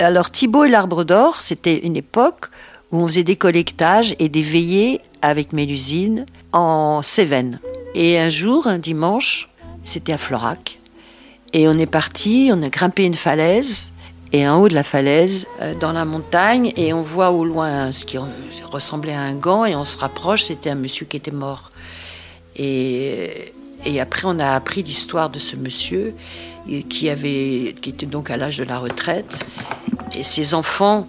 [0.00, 2.50] Alors, Thibaut et l'arbre d'or, c'était une époque
[2.90, 7.60] où on faisait des collectages et des veillées avec Mélusine en Cévennes.
[7.94, 9.48] Et un jour, un dimanche,
[9.84, 10.78] c'était à Florac.
[11.52, 13.92] Et on est parti, on a grimpé une falaise.
[14.32, 17.92] Et en haut de la falaise, euh, dans la montagne, et on voit au loin
[17.92, 18.26] ce qui re-
[18.70, 21.72] ressemblait à un gant, et on se rapproche, c'était un monsieur qui était mort.
[22.54, 23.54] Et,
[23.86, 26.14] et après, on a appris l'histoire de ce monsieur
[26.90, 29.46] qui, avait, qui était donc à l'âge de la retraite.
[30.14, 31.08] Et ses enfants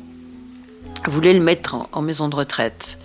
[1.07, 2.97] voulaient le mettre en, maison de retraite.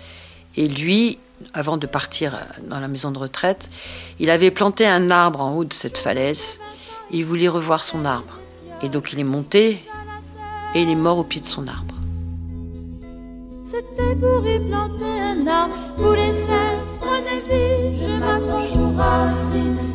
[0.55, 1.17] Et lui,
[1.53, 3.69] avant de partir dans la maison de retraite,
[4.19, 6.59] il avait planté un arbre en haut de cette falaise.
[7.11, 8.39] Il voulait revoir son arbre.
[8.81, 9.79] Et donc il est monté
[10.73, 11.95] et il est mort au pied de son arbre.
[13.63, 15.75] C'était pour y planter un arbre
[16.99, 17.99] prenaient vie.
[18.01, 18.19] Je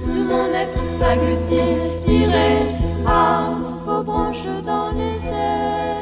[0.05, 0.81] tout mon être
[3.85, 6.00] vos branches dans les airs.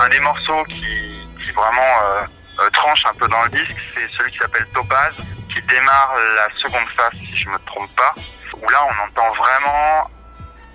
[0.00, 2.22] Un des morceaux qui, vraiment euh,
[2.60, 5.14] euh, tranche un peu dans le disque, c'est celui qui s'appelle Topaz,
[5.48, 8.12] qui démarre la seconde phase, si je me trompe pas,
[8.60, 10.10] où là on entend vraiment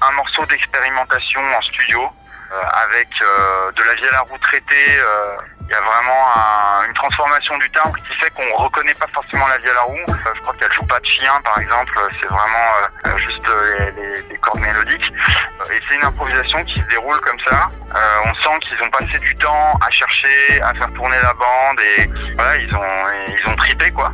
[0.02, 2.10] un morceau d'expérimentation en studio,
[2.74, 5.00] avec euh, de la vielle à roue traitée.
[5.00, 5.36] euh,
[5.70, 9.48] Il y a vraiment un- une transformation du timbre qui fait qu'on reconnaît pas forcément
[9.48, 10.00] la vielle à roue.
[10.10, 11.94] Euh, je crois qu'elle joue pas de chien, par exemple.
[12.20, 15.14] C'est vraiment euh, euh, juste euh, les, les- cordes mélodiques.
[15.14, 17.68] Euh, Et c'est une improvisation qui se déroule comme ça.
[17.96, 21.80] Euh, on sent qu'ils ont passé du temps à chercher, à faire tourner la bande
[21.82, 24.12] et voilà, ils ont ils ont tripé quoi.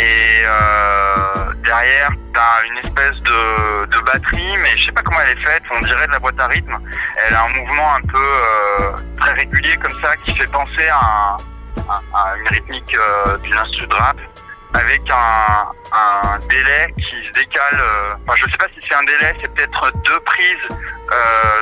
[0.00, 5.40] Et euh, derrière, t'as une espèce de, batterie, mais je sais pas comment elle est
[5.42, 5.62] faite.
[5.70, 6.78] On dirait de la boîte à rythme.
[7.26, 10.96] Elle a un mouvement un peu euh, très régulier comme ça, qui fait penser à,
[10.98, 11.36] un-
[11.92, 14.16] à- à une rythmique euh, d'une instru de rap,
[14.72, 17.62] avec un, délai qui se décale.
[17.74, 20.76] euh, Enfin, je sais pas si c'est un délai, c'est peut-être deux prises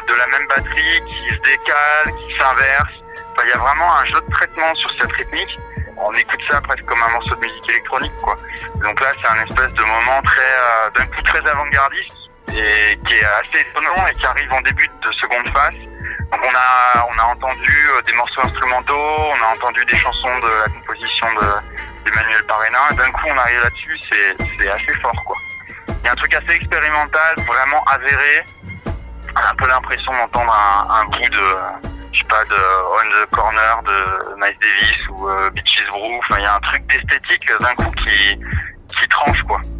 [0.09, 3.03] de la même batterie qui se décalent, qui s'inversent.
[3.43, 5.59] Il y a vraiment un jeu de traitement sur cette rythmique.
[6.01, 8.37] On écoute ça presque comme un morceau de musique électronique, quoi.
[8.83, 13.15] Donc là, c'est un espèce de moment très, euh, d'un coup très avant-gardiste et qui
[13.15, 15.75] est assez étonnant et qui arrive en début de seconde phase.
[16.31, 20.39] Donc on a, on a entendu euh, des morceaux instrumentaux, on a entendu des chansons
[20.39, 21.47] de la composition de
[22.05, 22.79] d'Emmanuel Parena.
[22.93, 25.37] Et D'un coup, on arrive là-dessus, c'est, assez fort, quoi.
[25.89, 28.45] Il y a un truc assez expérimental, vraiment avéré.
[29.35, 30.57] On a un peu l'impression d'entendre
[30.91, 35.51] un bout de, je sais pas, de On the Corner de Miles Davis ou euh,
[35.51, 36.19] Beaches Brew.
[36.19, 38.39] Enfin, il y a un truc d'esthétique euh, d'un coup qui,
[38.89, 39.61] qui tranche quoi.«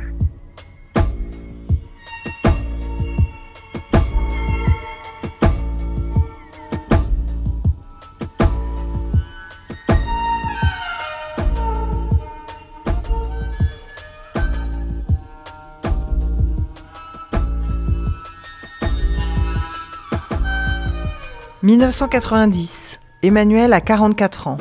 [21.65, 23.01] 1990.
[23.25, 24.59] Emmanuelle a 44 ans.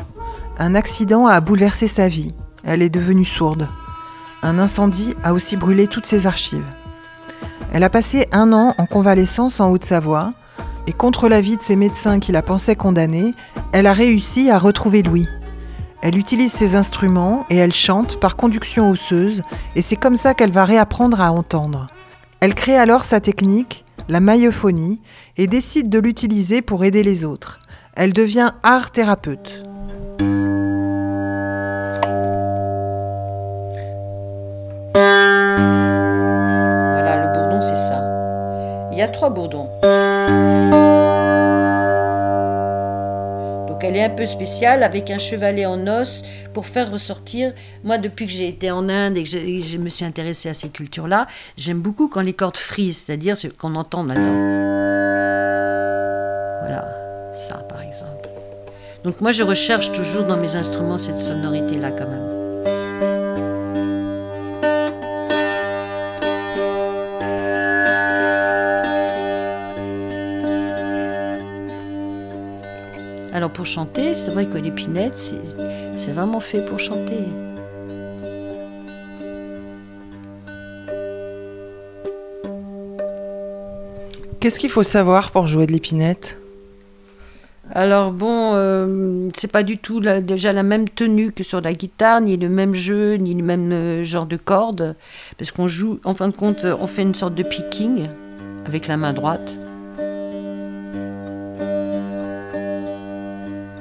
[0.57, 2.33] Un accident a bouleversé sa vie.
[2.63, 3.69] Elle est devenue sourde.
[4.41, 6.65] Un incendie a aussi brûlé toutes ses archives.
[7.71, 10.33] Elle a passé un an en convalescence en Haute-Savoie
[10.87, 13.35] et contre l'avis de ses médecins qui la pensaient condamnée,
[13.73, 15.27] elle a réussi à retrouver Louis.
[16.01, 19.43] Elle utilise ses instruments et elle chante par conduction osseuse
[19.75, 21.85] et c'est comme ça qu'elle va réapprendre à entendre.
[22.39, 25.01] Elle crée alors sa technique, la maillophonie,
[25.37, 27.59] et décide de l'utiliser pour aider les autres.
[27.95, 29.63] Elle devient art thérapeute.
[36.93, 38.03] Voilà, le bourdon, c'est ça.
[38.91, 39.67] Il y a trois bourdons.
[43.87, 46.23] Elle est un peu spéciale avec un chevalet en os
[46.53, 47.53] pour faire ressortir.
[47.85, 50.67] Moi, depuis que j'ai été en Inde et que je, me suis intéressée à ces
[50.69, 51.25] cultures-là,
[51.55, 54.57] j'aime beaucoup quand les cordes frisent, c'est-à-dire ce qu'on entend là-dedans.
[56.61, 58.27] Voilà, ça par exemple.
[59.05, 62.26] Donc moi, je recherche toujours dans mes instruments cette sonorité-là quand même.
[73.37, 75.35] Alors pour chanter, c'est vrai que l'épinette,
[75.95, 77.19] c'est vraiment fait pour chanter.
[84.39, 86.41] Qu'est-ce qu'il faut savoir pour jouer de l'épinette?
[87.71, 91.73] Alors bon, euh, c'est pas du tout la- déjà la même tenue que sur la
[91.73, 94.95] guitare, ni le même jeu, ni le même euh, genre de cordes,
[95.37, 98.07] parce qu'on joue, en fin de compte, euh, on fait une sorte de picking
[98.65, 99.59] avec la main droite.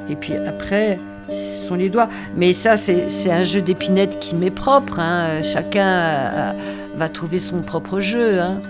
[0.09, 0.99] Et puis après,
[1.29, 2.09] ce sont les doigts.
[2.37, 5.01] Mais ça, c'est un jeu d'épinette qui m'est propre.
[5.01, 5.43] hein.
[5.43, 6.53] Chacun euh,
[6.97, 8.41] va trouver son propre jeu.
[8.41, 8.61] hein.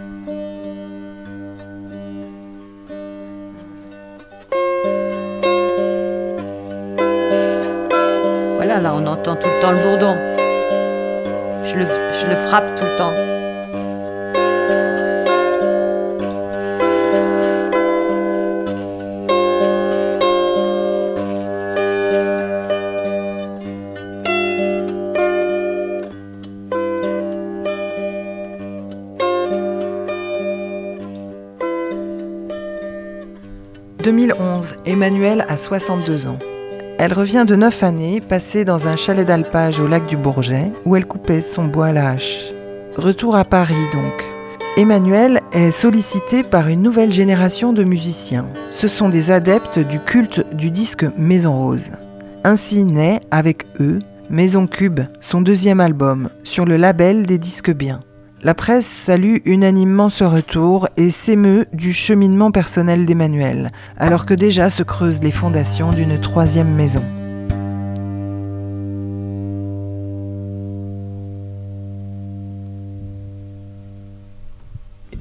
[35.57, 36.39] Emmanuelle a 62 ans.
[36.99, 40.97] Elle revient de 9 années passées dans un chalet d'alpage au lac du Bourget où
[40.97, 42.51] elle coupait son bois à la hache.
[42.97, 44.25] Retour à Paris donc.
[44.77, 48.47] Emmanuelle est sollicitée par une nouvelle génération de musiciens.
[48.71, 51.91] Ce sont des adeptes du culte du disque Maison Rose.
[52.45, 53.99] Ainsi naît, avec eux,
[54.29, 58.01] Maison Cube, son deuxième album, sur le label des disques bien.
[58.47, 64.71] La presse salue unanimement ce retour et s'émeut du cheminement personnel d'Emmanuel, alors que déjà
[64.71, 67.03] se creusent les fondations d'une troisième maison.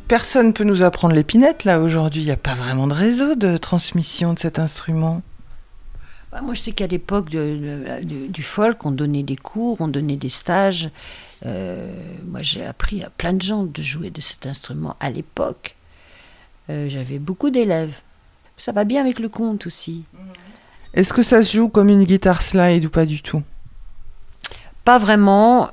[0.07, 3.57] Personne peut nous apprendre l'épinette là aujourd'hui, il n'y a pas vraiment de réseau de
[3.57, 5.23] transmission de cet instrument.
[6.36, 10.27] Bah, moi, je sais qu'à l'époque du, folk, on donnait des cours, on donnait des
[10.27, 10.89] stages.
[11.45, 11.88] Euh,
[12.27, 15.77] moi, j'ai appris à plein de gens de jouer de cet instrument à l'époque.
[16.69, 18.01] Euh, J'avais beaucoup d'élèves.
[18.57, 20.03] Ça va bien avec le conte aussi.
[20.93, 23.41] Est-ce que ça se joue comme une guitare slide ou pas du tout?
[24.83, 25.69] Pas vraiment.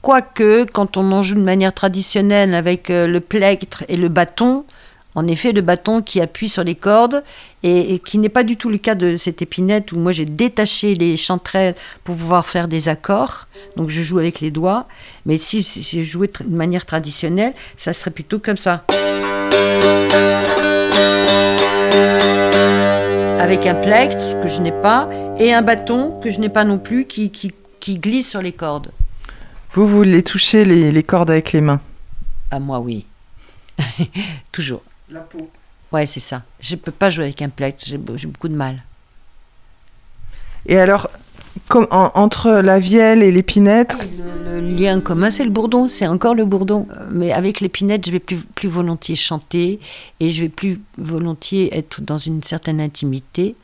[0.00, 4.64] Quoique, quand on en joue de manière traditionnelle avec euh, le plectre et le bâton,
[5.14, 7.22] en effet, le bâton qui appuie sur les cordes,
[7.62, 10.24] et, et qui n'est pas du tout le cas de cette épinette où moi j'ai
[10.24, 13.46] détaché les chanterelles pour pouvoir faire des accords.
[13.76, 14.86] Donc je joue avec les doigts.
[15.24, 18.84] Mais si, si je jouais de manière traditionnelle, ça serait plutôt comme ça.
[23.38, 25.08] Avec un plectre, ce que je n'ai pas,
[25.38, 28.52] et un bâton que je n'ai pas non plus, qui, qui, qui glisse sur les
[28.52, 28.90] cordes.
[29.74, 31.80] Vous voulez toucher les, les cordes avec les mains?
[32.50, 33.04] À moi, oui.
[34.52, 34.82] Toujours.
[35.14, 35.48] La peau.
[35.92, 36.42] Ouais, c'est ça.
[36.60, 38.82] Je peux pas jouer avec un plectre, j'ai be- j'ai beaucoup de mal.
[40.66, 41.08] Et alors,
[41.68, 43.96] comme- en- entre la vielle et l'épinette,
[44.44, 46.88] Le, le lien commun, c'est le bourdon, c'est encore le bourdon.
[46.90, 49.78] Euh, Mais avec l'épinette, je vais plus, plus volontiers chanter
[50.18, 53.54] et je vais plus volontiers être dans une certaine intimité.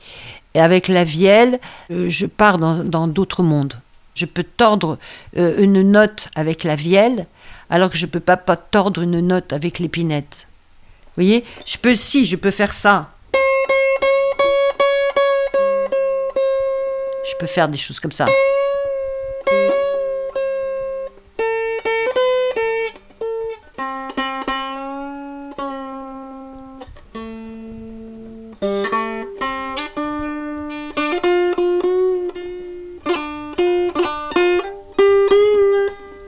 [0.54, 1.58] Et avec la vielle,
[1.90, 3.74] euh, je pars dans dans d'autres mondes.
[4.14, 4.98] Je peux tordre
[5.36, 7.26] euh, une note avec la vielle,
[7.70, 10.46] alors que je ne peux pas, pas tordre une note avec l'épinette.
[11.20, 13.10] Voyez Je peux, si, je peux faire ça.
[17.24, 18.24] Je peux faire des choses comme ça.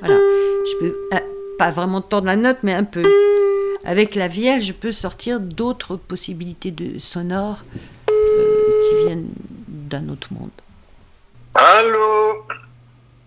[0.01, 0.19] Voilà.
[0.67, 1.19] Je peux euh,
[1.57, 3.32] pas vraiment tordre la note, mais un peu.
[3.85, 7.65] Avec la vielle, je peux sortir d'autres possibilités de sonores
[8.09, 8.13] euh,
[8.91, 9.29] qui viennent
[9.69, 10.51] d'un autre monde.
[11.55, 12.45] Allô?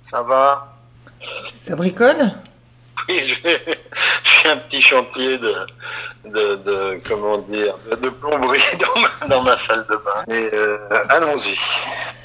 [0.02, 0.76] Ça va?
[1.54, 2.32] Ça bricole?
[3.10, 5.54] Oui, j'ai un petit chantier de,
[6.26, 10.24] de, de- comment dire, de plomberie dans ma, dans ma salle de bain.
[10.30, 10.78] Euh,
[11.10, 11.56] allons-y.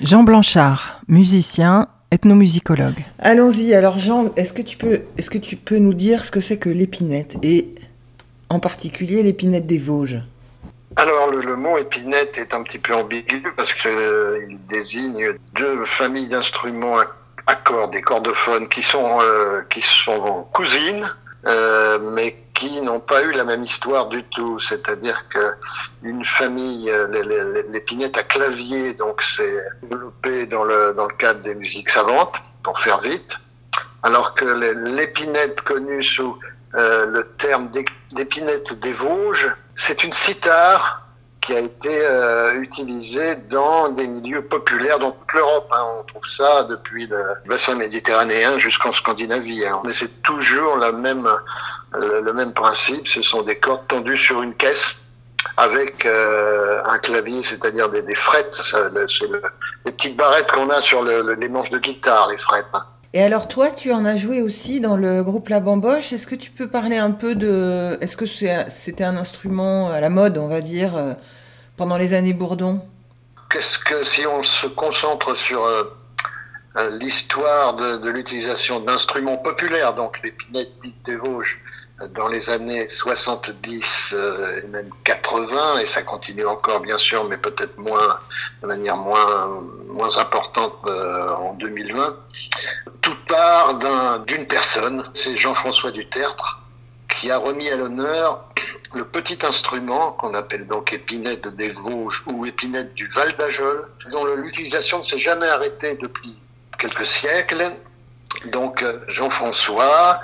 [0.01, 3.05] Jean Blanchard, musicien, ethnomusicologue.
[3.19, 3.75] Allons-y.
[3.75, 6.59] Alors Jean, est-ce que tu peux, est-ce que tu peux nous dire ce que c'est
[6.59, 7.75] que l'épinette et
[8.51, 10.21] en particulier l'épinette des Vosges
[10.97, 16.99] Alors, le, mot épinette est un petit peu ambigu parce qu'il désigne deux familles d'instruments
[17.47, 21.09] à, cordes, des cordophones, qui sont, euh, qui sont cousines,
[21.47, 24.59] euh, mais qui n'ont pas eu la même histoire du tout.
[24.59, 25.53] C'est-à-dire que
[26.03, 31.55] une famille, euh, l'épinette à clavier, donc c'est développé dans le, dans le cadre des
[31.55, 33.39] musiques savantes, pour faire vite,
[34.03, 36.37] alors que l'épinette connue sous
[36.75, 41.03] euh, le terme d'é- d'épinette des Vosges, c'est une cithare
[41.41, 45.69] qui a été euh, utilisée dans des milieux populaires dans toute l'Europe.
[45.73, 45.85] hein.
[46.01, 49.67] On trouve ça depuis le bassin méditerranéen jusqu'en Scandinavie.
[49.67, 49.81] hein.
[49.85, 53.09] Mais c'est toujours euh, le même principe.
[53.09, 54.97] Ce sont des cordes tendues sur une caisse
[55.57, 58.55] avec un clavier, c'est-à-dire des, des frettes.
[58.55, 59.43] C'est le-
[59.87, 62.67] les petites barrettes qu'on a sur le- le- les manches de guitare, les frettes.
[62.75, 62.85] hein.
[63.13, 66.13] Et alors toi, tu en as joué aussi dans le groupe La Bamboche.
[66.13, 67.99] Est-ce que tu peux parler un peu de...
[68.01, 71.15] Est-ce que c'était un instrument à la mode, on va dire, euh,
[71.77, 72.81] pendant les années Bourdon?
[73.51, 75.83] Qu'est-ce que si on se concentre sur euh,
[76.77, 81.61] euh, l'histoire de, de l'utilisation d'instruments populaires, donc l'épinette dite des Vosges,
[82.09, 87.37] dans les années 70 euh, et même 80, et ça continue encore bien sûr, mais
[87.37, 88.19] peut-être moins
[88.63, 92.17] de manière moins moins importante euh, en 2020.
[93.03, 96.61] Tout part d'un- d'une personne, c'est Jean-François Dutertre,
[97.09, 98.45] qui a remis à l'honneur
[98.95, 104.25] le petit instrument qu'on appelle donc épinette des Vosges ou épinette du Val d'Ajol, dont
[104.25, 106.41] l'utilisation ne s'est jamais arrêtée depuis
[106.79, 107.73] quelques siècles.
[108.47, 110.21] Donc euh, Jean-François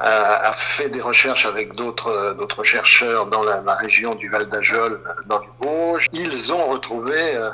[0.00, 5.48] a, fait des recherches avec d'autres chercheurs dans la, région du Val d'Ajol, dans les
[5.60, 6.06] Vosges.
[6.12, 7.50] Ils ont retrouvé euh,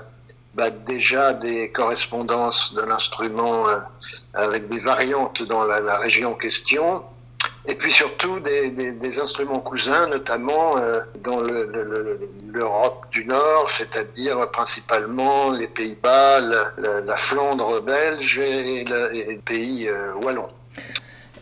[0.54, 3.78] bah, déjà des correspondances de l'instrument euh,
[4.34, 7.04] avec des variantes dans la, région en question.
[7.68, 12.20] Et puis surtout des, instruments cousins, notamment euh, dans le- le- le-
[12.52, 19.40] l'Europe du Nord, c'est-à-dire principalement les Pays-Bas, la, la- la Flandre belge et, et le
[19.40, 19.90] pays
[20.22, 20.48] wallon.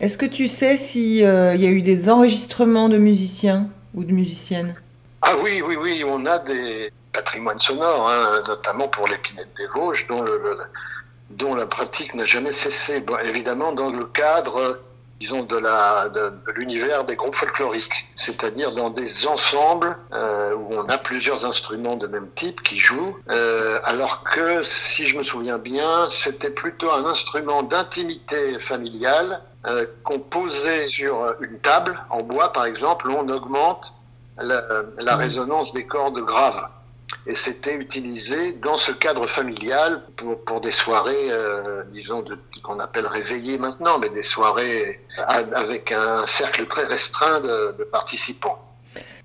[0.01, 4.75] Est-ce que tu sais s'il y a eu des enregistrements de musiciens ou de musiciennes?
[5.21, 10.05] Ah oui, oui, oui, on a des patrimoines sonores, hein, notamment pour l'épinette des Vosges,
[10.07, 10.23] dont,
[11.31, 12.99] dont la pratique n'a jamais cessé.
[12.99, 14.73] Bon, évidemment, dans le cadre, euh,
[15.19, 20.73] disons, de la de, de l'univers des groupes folkloriques, c'est-à-dire dans des ensembles euh, où
[20.73, 25.23] on a plusieurs instruments de même type qui jouent, euh, alors que, si je me
[25.23, 32.21] souviens bien, c'était plutôt un instrument d'intimité familiale euh, qu'on posait sur une table en
[32.21, 33.93] bois, par exemple, où on augmente
[34.37, 34.63] la,
[34.97, 36.67] la résonance des cordes graves.
[37.27, 42.79] Et c'était utilisé dans ce cadre familial pour, pour des soirées, euh, disons, de- qu'on
[42.79, 48.59] appelle réveillées maintenant, mais des soirées a- avec un cercle très restreint de, de participants.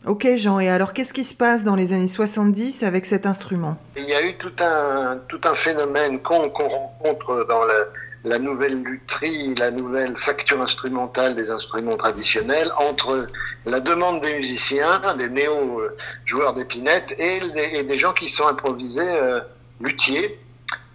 [0.06, 3.76] Ok Jean, et alors qu'est-ce qui se passe dans les années 70 avec cet instrument?
[3.96, 7.74] Il y a eu tout un, tout un phénomène qu'on qu'on rencontre dans la,
[8.24, 13.26] la nouvelle lutherie, la nouvelle facture instrumentale des instruments traditionnels entre
[13.64, 17.40] la demande des musiciens, des néo-joueurs d'épinette et,
[17.72, 19.40] et des gens qui sont improvisés euh,
[19.80, 20.38] luthiers.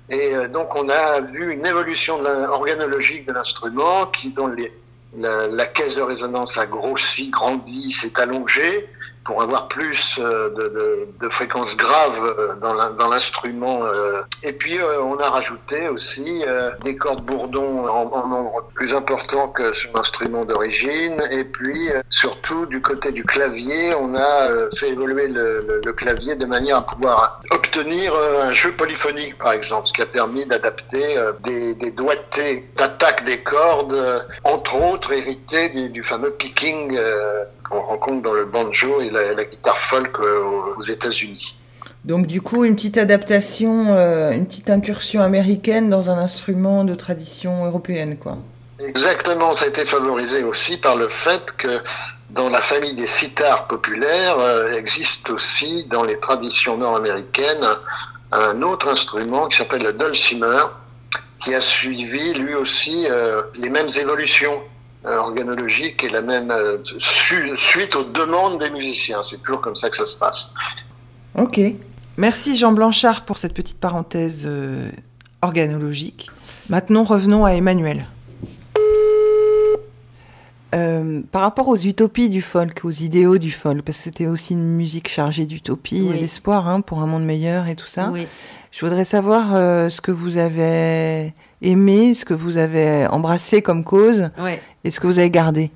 [0.10, 4.72] Et euh, donc on a vu une évolution organologique de l'instrument qui, dont les,
[5.18, 8.88] la, la caisse de résonance a grossi, grandi, s'est allongée.
[9.26, 13.84] Pour avoir plus euh, de, fréquences graves euh, dans l'instrument.
[13.84, 14.22] Euh.
[14.44, 16.44] Et puis on a rajouté aussi
[16.84, 21.22] des cordes bourdon en, nombre plus important que sur l'instrument d'origine.
[21.32, 26.78] Et puis surtout du côté du clavier, on a fait évoluer le, clavier de manière
[26.78, 31.92] à pouvoir obtenir un jeu polyphonique par exemple, ce qui a permis d'adapter des, des
[31.92, 37.00] doigtés d'attaque des cordes, entre autres héritées du, du fameux picking
[37.70, 41.58] qu'on rencontre dans le banjo et la, guitare folk euh, aux États-Unis.
[42.04, 46.94] Donc du coup, une petite adaptation, euh, une petite incursion américaine dans un instrument de
[46.96, 48.38] tradition européenne, quoi.
[48.80, 51.80] Exactement, ça a été favorisé aussi par le fait que
[52.30, 57.66] dans la famille des sitars populaires euh, existe aussi dans les traditions nord-américaines
[58.32, 60.66] un autre instrument qui s'appelle le dulcimer,
[61.40, 63.08] qui a suivi lui aussi
[63.56, 64.75] les mêmes évolutions euh,
[65.06, 66.78] organologique et la même euh,
[67.58, 69.24] suite aux demandes des musiciens.
[69.24, 70.54] C'est toujours comme ça que ça se passe.
[71.38, 71.60] Ok.
[72.18, 74.90] Merci Jean Blanchard pour cette petite parenthèse euh,
[75.42, 76.30] organologique.
[76.70, 78.06] Maintenant, revenons à Emmanuel.
[81.32, 84.76] par rapport aux utopies du folk, aux idéaux du folk, parce que c'était aussi une
[84.76, 88.10] musique chargée d'utopie et d'espoir hein, pour un monde meilleur et tout ça.
[88.12, 88.28] Oui.
[88.72, 89.52] Je voudrais savoir
[89.90, 94.30] ce que vous avez aimé, ce que vous avez embrassé comme cause
[94.84, 95.72] et ce que vous avez gardé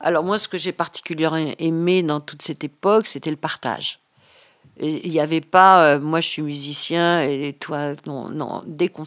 [0.00, 4.00] Alors moi, ce que j'ai particulièrement aimé dans toute cette époque, c'était le partage.
[4.82, 8.62] Il n'y avait pas, euh, moi je suis musicien et toi, non, non.
[8.66, 9.04] Dès qu'on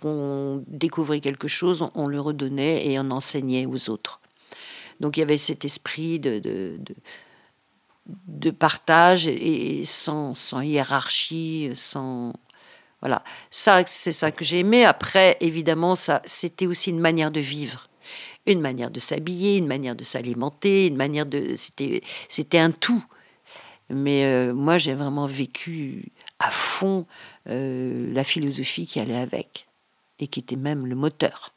[0.00, 4.20] qu'on découvrait quelque chose, on, le redonnait et on enseignait aux autres.
[4.98, 6.76] Donc il y avait cet esprit de, de,
[8.26, 12.32] de, partage et, sans, sans, hiérarchie, sans,
[13.02, 14.84] voilà, ça, c'est ça que j'ai aimé.
[14.84, 17.88] Après, évidemment, ça, c'était aussi une manière de vivre,
[18.46, 23.04] une manière de s'habiller, une manière de s'alimenter, une manière de, c'était, c'était un tout.
[23.90, 27.04] Mais euh, moi, j'ai vraiment vécu à fond
[27.48, 29.66] euh, la philosophie qui allait avec
[30.20, 31.52] et qui était même le moteur.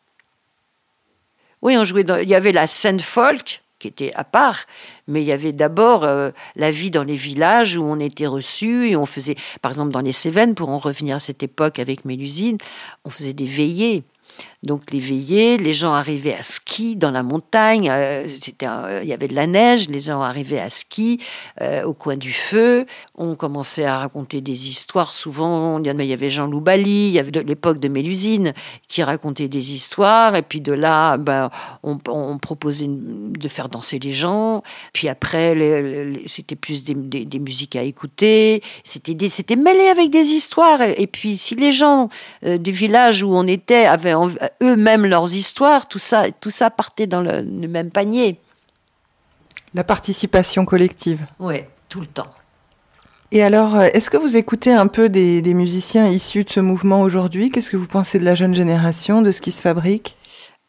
[1.61, 4.65] Oui, on jouait il y avait la scène folk qui était à part,
[5.07, 8.89] mais il y avait d'abord euh, la vie dans les villages où on était reçu
[8.89, 12.03] et on faisait, par exemple dans les Cévennes, pour en revenir à cette époque avec
[12.03, 12.57] Mélusine,
[13.03, 14.03] on faisait des veillées
[14.63, 18.65] donc les veillées, les gens arrivaient à ski dans la montagne, euh, c'était,
[19.01, 21.19] il y avait de la neige, les gens arrivaient à ski
[21.61, 22.85] euh, au coin du feu,
[23.15, 27.31] on commençait à raconter des histoires, souvent il y avait Jean Loubali, il y avait
[27.31, 28.53] de l'époque de Mélusine
[28.87, 31.49] qui racontait des histoires, et puis de là ben,
[31.83, 31.97] on,
[32.37, 34.61] proposait de faire danser les gens,
[34.93, 35.55] puis après
[36.25, 41.71] c'était plus des, musiques à écouter, c'était, mêlé avec des histoires, et, puis si les
[41.71, 42.09] gens
[42.43, 44.15] euh, du village où on était avaient
[44.61, 48.39] eux-mêmes leurs histoires, tout ça, tout ça partait dans le, même panier.
[49.73, 51.25] La participation collective.
[51.39, 52.33] Oui, tout le temps.
[53.31, 57.01] Et alors, euh, est-ce que vous écoutez un peu des, musiciens issus de ce mouvement
[57.01, 57.49] aujourd'hui?
[57.49, 60.15] Qu'est-ce que vous pensez de la jeune génération, de ce qui se fabrique?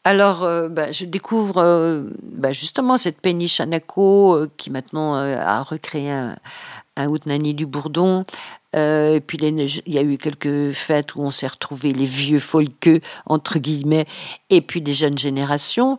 [0.03, 6.11] Alors, euh, bah, je découvre euh, bah, justement cette Penny Chanako qui maintenant a recréé
[6.11, 6.35] un,
[6.97, 8.25] un Outnani du Bourdon.
[8.75, 12.39] Euh, et puis il y a eu quelques fêtes où on s'est retrouvés les vieux
[12.39, 14.05] folkeux, entre guillemets,
[14.49, 15.97] et puis des jeunes générations.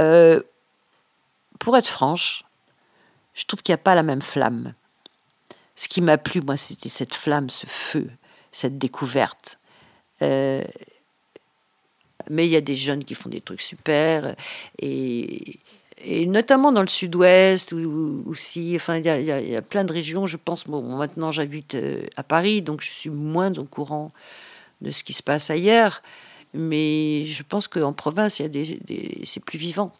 [0.00, 0.40] Euh,
[1.58, 2.44] pour être franche,
[3.34, 4.74] je trouve qu'il n'y a pas la même flamme.
[5.76, 8.10] Ce qui m'a plu, moi, c'était cette flamme, ce feu,
[8.50, 9.58] cette découverte.
[10.22, 10.64] Euh,
[12.30, 14.34] mais il y a des jeunes qui font des trucs super.
[14.80, 15.60] Et,
[16.04, 20.26] et notamment dans le sud-ouest ou aussi, enfin, il y, a plein de régions.
[20.26, 24.10] Je pense, bon, maintenant j'habite euh, à Paris, donc je suis moins au courant
[24.80, 26.02] de ce qui se passe ailleurs.
[26.54, 28.80] Mais je pense qu'en province, a des,
[29.24, 29.92] c'est plus vivant.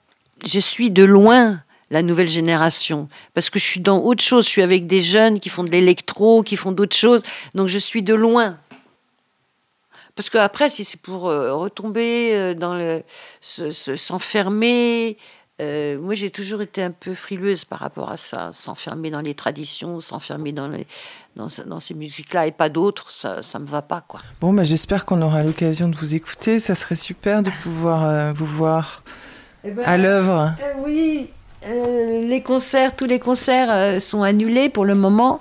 [0.46, 4.44] Je suis de loin la nouvelle génération parce que je suis dans autre chose.
[4.44, 7.22] Je suis avec des jeunes qui font de l'électro, qui font d'autres choses.
[7.54, 8.58] Donc je suis de loin.
[10.18, 13.04] Parce qu'après, si c'est pour euh, retomber euh, dans le,
[13.40, 15.16] s'enfermer,
[15.60, 19.34] euh, moi, j'ai toujours été un peu frileuse par rapport à ça, s'enfermer dans les
[19.34, 20.86] traditions, s'enfermer dans, les,
[21.34, 24.00] dans, ces musiques-là et pas d'autres, ça ne me va pas.
[24.06, 24.20] quoi.
[24.40, 26.60] Bon, bah, j'espère qu'on aura l'occasion de vous écouter.
[26.60, 29.02] Ça serait super de pouvoir euh, vous voir
[29.64, 30.54] eh ben, à l'œuvre.
[30.62, 31.30] Euh, oui,
[31.66, 35.40] les concerts, tous les concerts sont annulés pour le moment.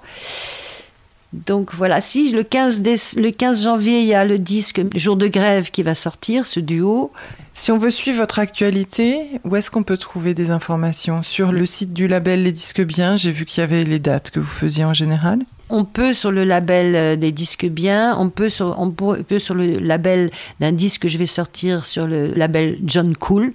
[1.46, 2.84] Donc voilà, si le 15,
[3.18, 6.60] le 15 janvier, il y a le disque Jour de grève qui va sortir, ce
[6.60, 7.12] duo.
[7.54, 11.24] Si on veut suivre votre actualité, où est-ce qu'on peut trouver des informations?
[11.24, 14.30] Sur le site du label Les Disques Bien, j'ai vu qu'il y avait les dates
[14.30, 15.40] que vous faisiez en général.
[15.70, 19.54] On peut sur le label euh, des disques bien, on peut sur, on peut sur
[19.54, 23.54] le label d'un disque que je vais sortir sur le label John Cool.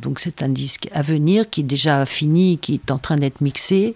[0.00, 3.40] Donc c'est un disque à venir qui est déjà fini, qui est en train d'être
[3.40, 3.94] mixé.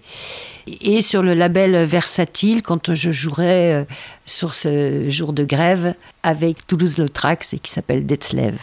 [0.81, 3.85] Et sur le label Versatile, quand je jouerai euh,
[4.27, 8.59] sur ce jour de grève avec Toulouse-Lautrec et qui s'appelle Detzlev.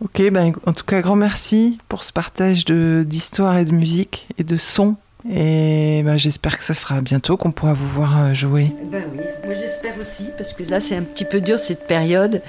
[0.00, 4.44] Ok, ben, en tout cas, grand merci pour ce partage d'histoire et de musique et
[4.44, 4.96] de son.
[5.28, 8.72] Et ben, j'espère que ça sera bientôt qu'on pourra vous voir euh, jouer.
[8.90, 12.40] Ben oui, moi j'espère aussi, parce que là c'est un petit peu dur cette période.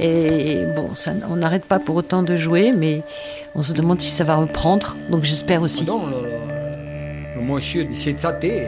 [0.00, 3.02] Et bon, ça, on n'arrête pas pour autant de jouer, mais
[3.54, 4.96] on se demande si ça va reprendre.
[5.10, 5.84] Donc j'espère aussi.
[5.84, 6.22] Non, le,
[7.36, 8.66] le monsieur de cette saté,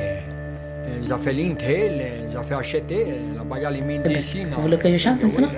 [1.02, 4.44] ils ont fait l'intel, ils ont fait acheter, la baïa les mines ici.
[4.44, 5.48] Vous voulez que je chante maintenant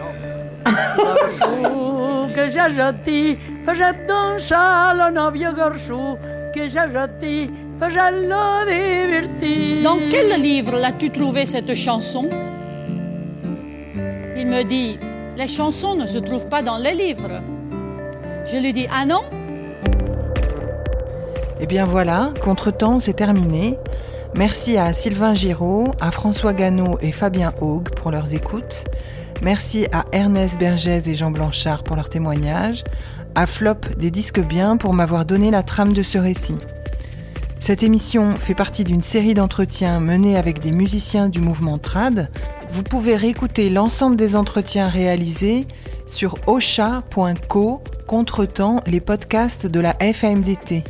[2.34, 6.18] que j'ai jeté, faisait danser le novio garçon,
[6.58, 6.78] que j'ai.
[9.82, 12.28] Dans quel livre l'as-tu trouvé cette chanson?
[14.36, 14.98] Il me dit,
[15.36, 17.40] les chansons ne se trouvent pas dans les livres.
[18.46, 19.20] Je lui dis, ah non?
[21.60, 23.78] Et bien voilà, Contretemps, c'est terminé.
[24.34, 28.84] Merci à Sylvain Giraud, à François Gannot et Fabien Haug pour leurs écoutes.
[29.42, 32.84] Merci à Ernest Bergès et Jean Blanchard pour leurs témoignages,
[33.34, 36.56] à Flop des Disques Bien pour m'avoir donné la trame de ce récit.
[37.60, 42.30] Cette émission fait partie d'une série d'entretiens menés avec des musiciens du mouvement Trad.
[42.70, 45.66] Vous pouvez réécouter l'ensemble des entretiens réalisés
[46.06, 50.84] sur osha.co contretemps les podcasts de la FAMDT.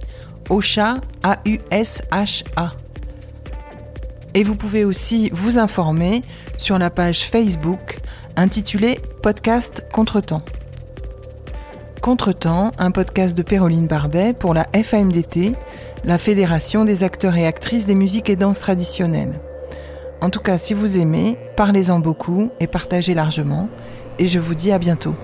[0.51, 2.71] OSHA, A-U-S-H-A.
[4.35, 6.23] Et vous pouvez aussi vous informer
[6.57, 7.99] sur la page Facebook
[8.37, 10.43] intitulée Podcast Contretemps.
[12.01, 15.55] Contretemps, un podcast de Péroline Barbet pour la FAMDT,
[16.05, 19.41] la Fédération des acteurs et actrices des musiques et danses traditionnelles.
[20.21, 23.69] En tout cas, si vous aimez, parlez-en beaucoup et partagez largement.
[24.19, 25.15] Et je vous dis à bientôt.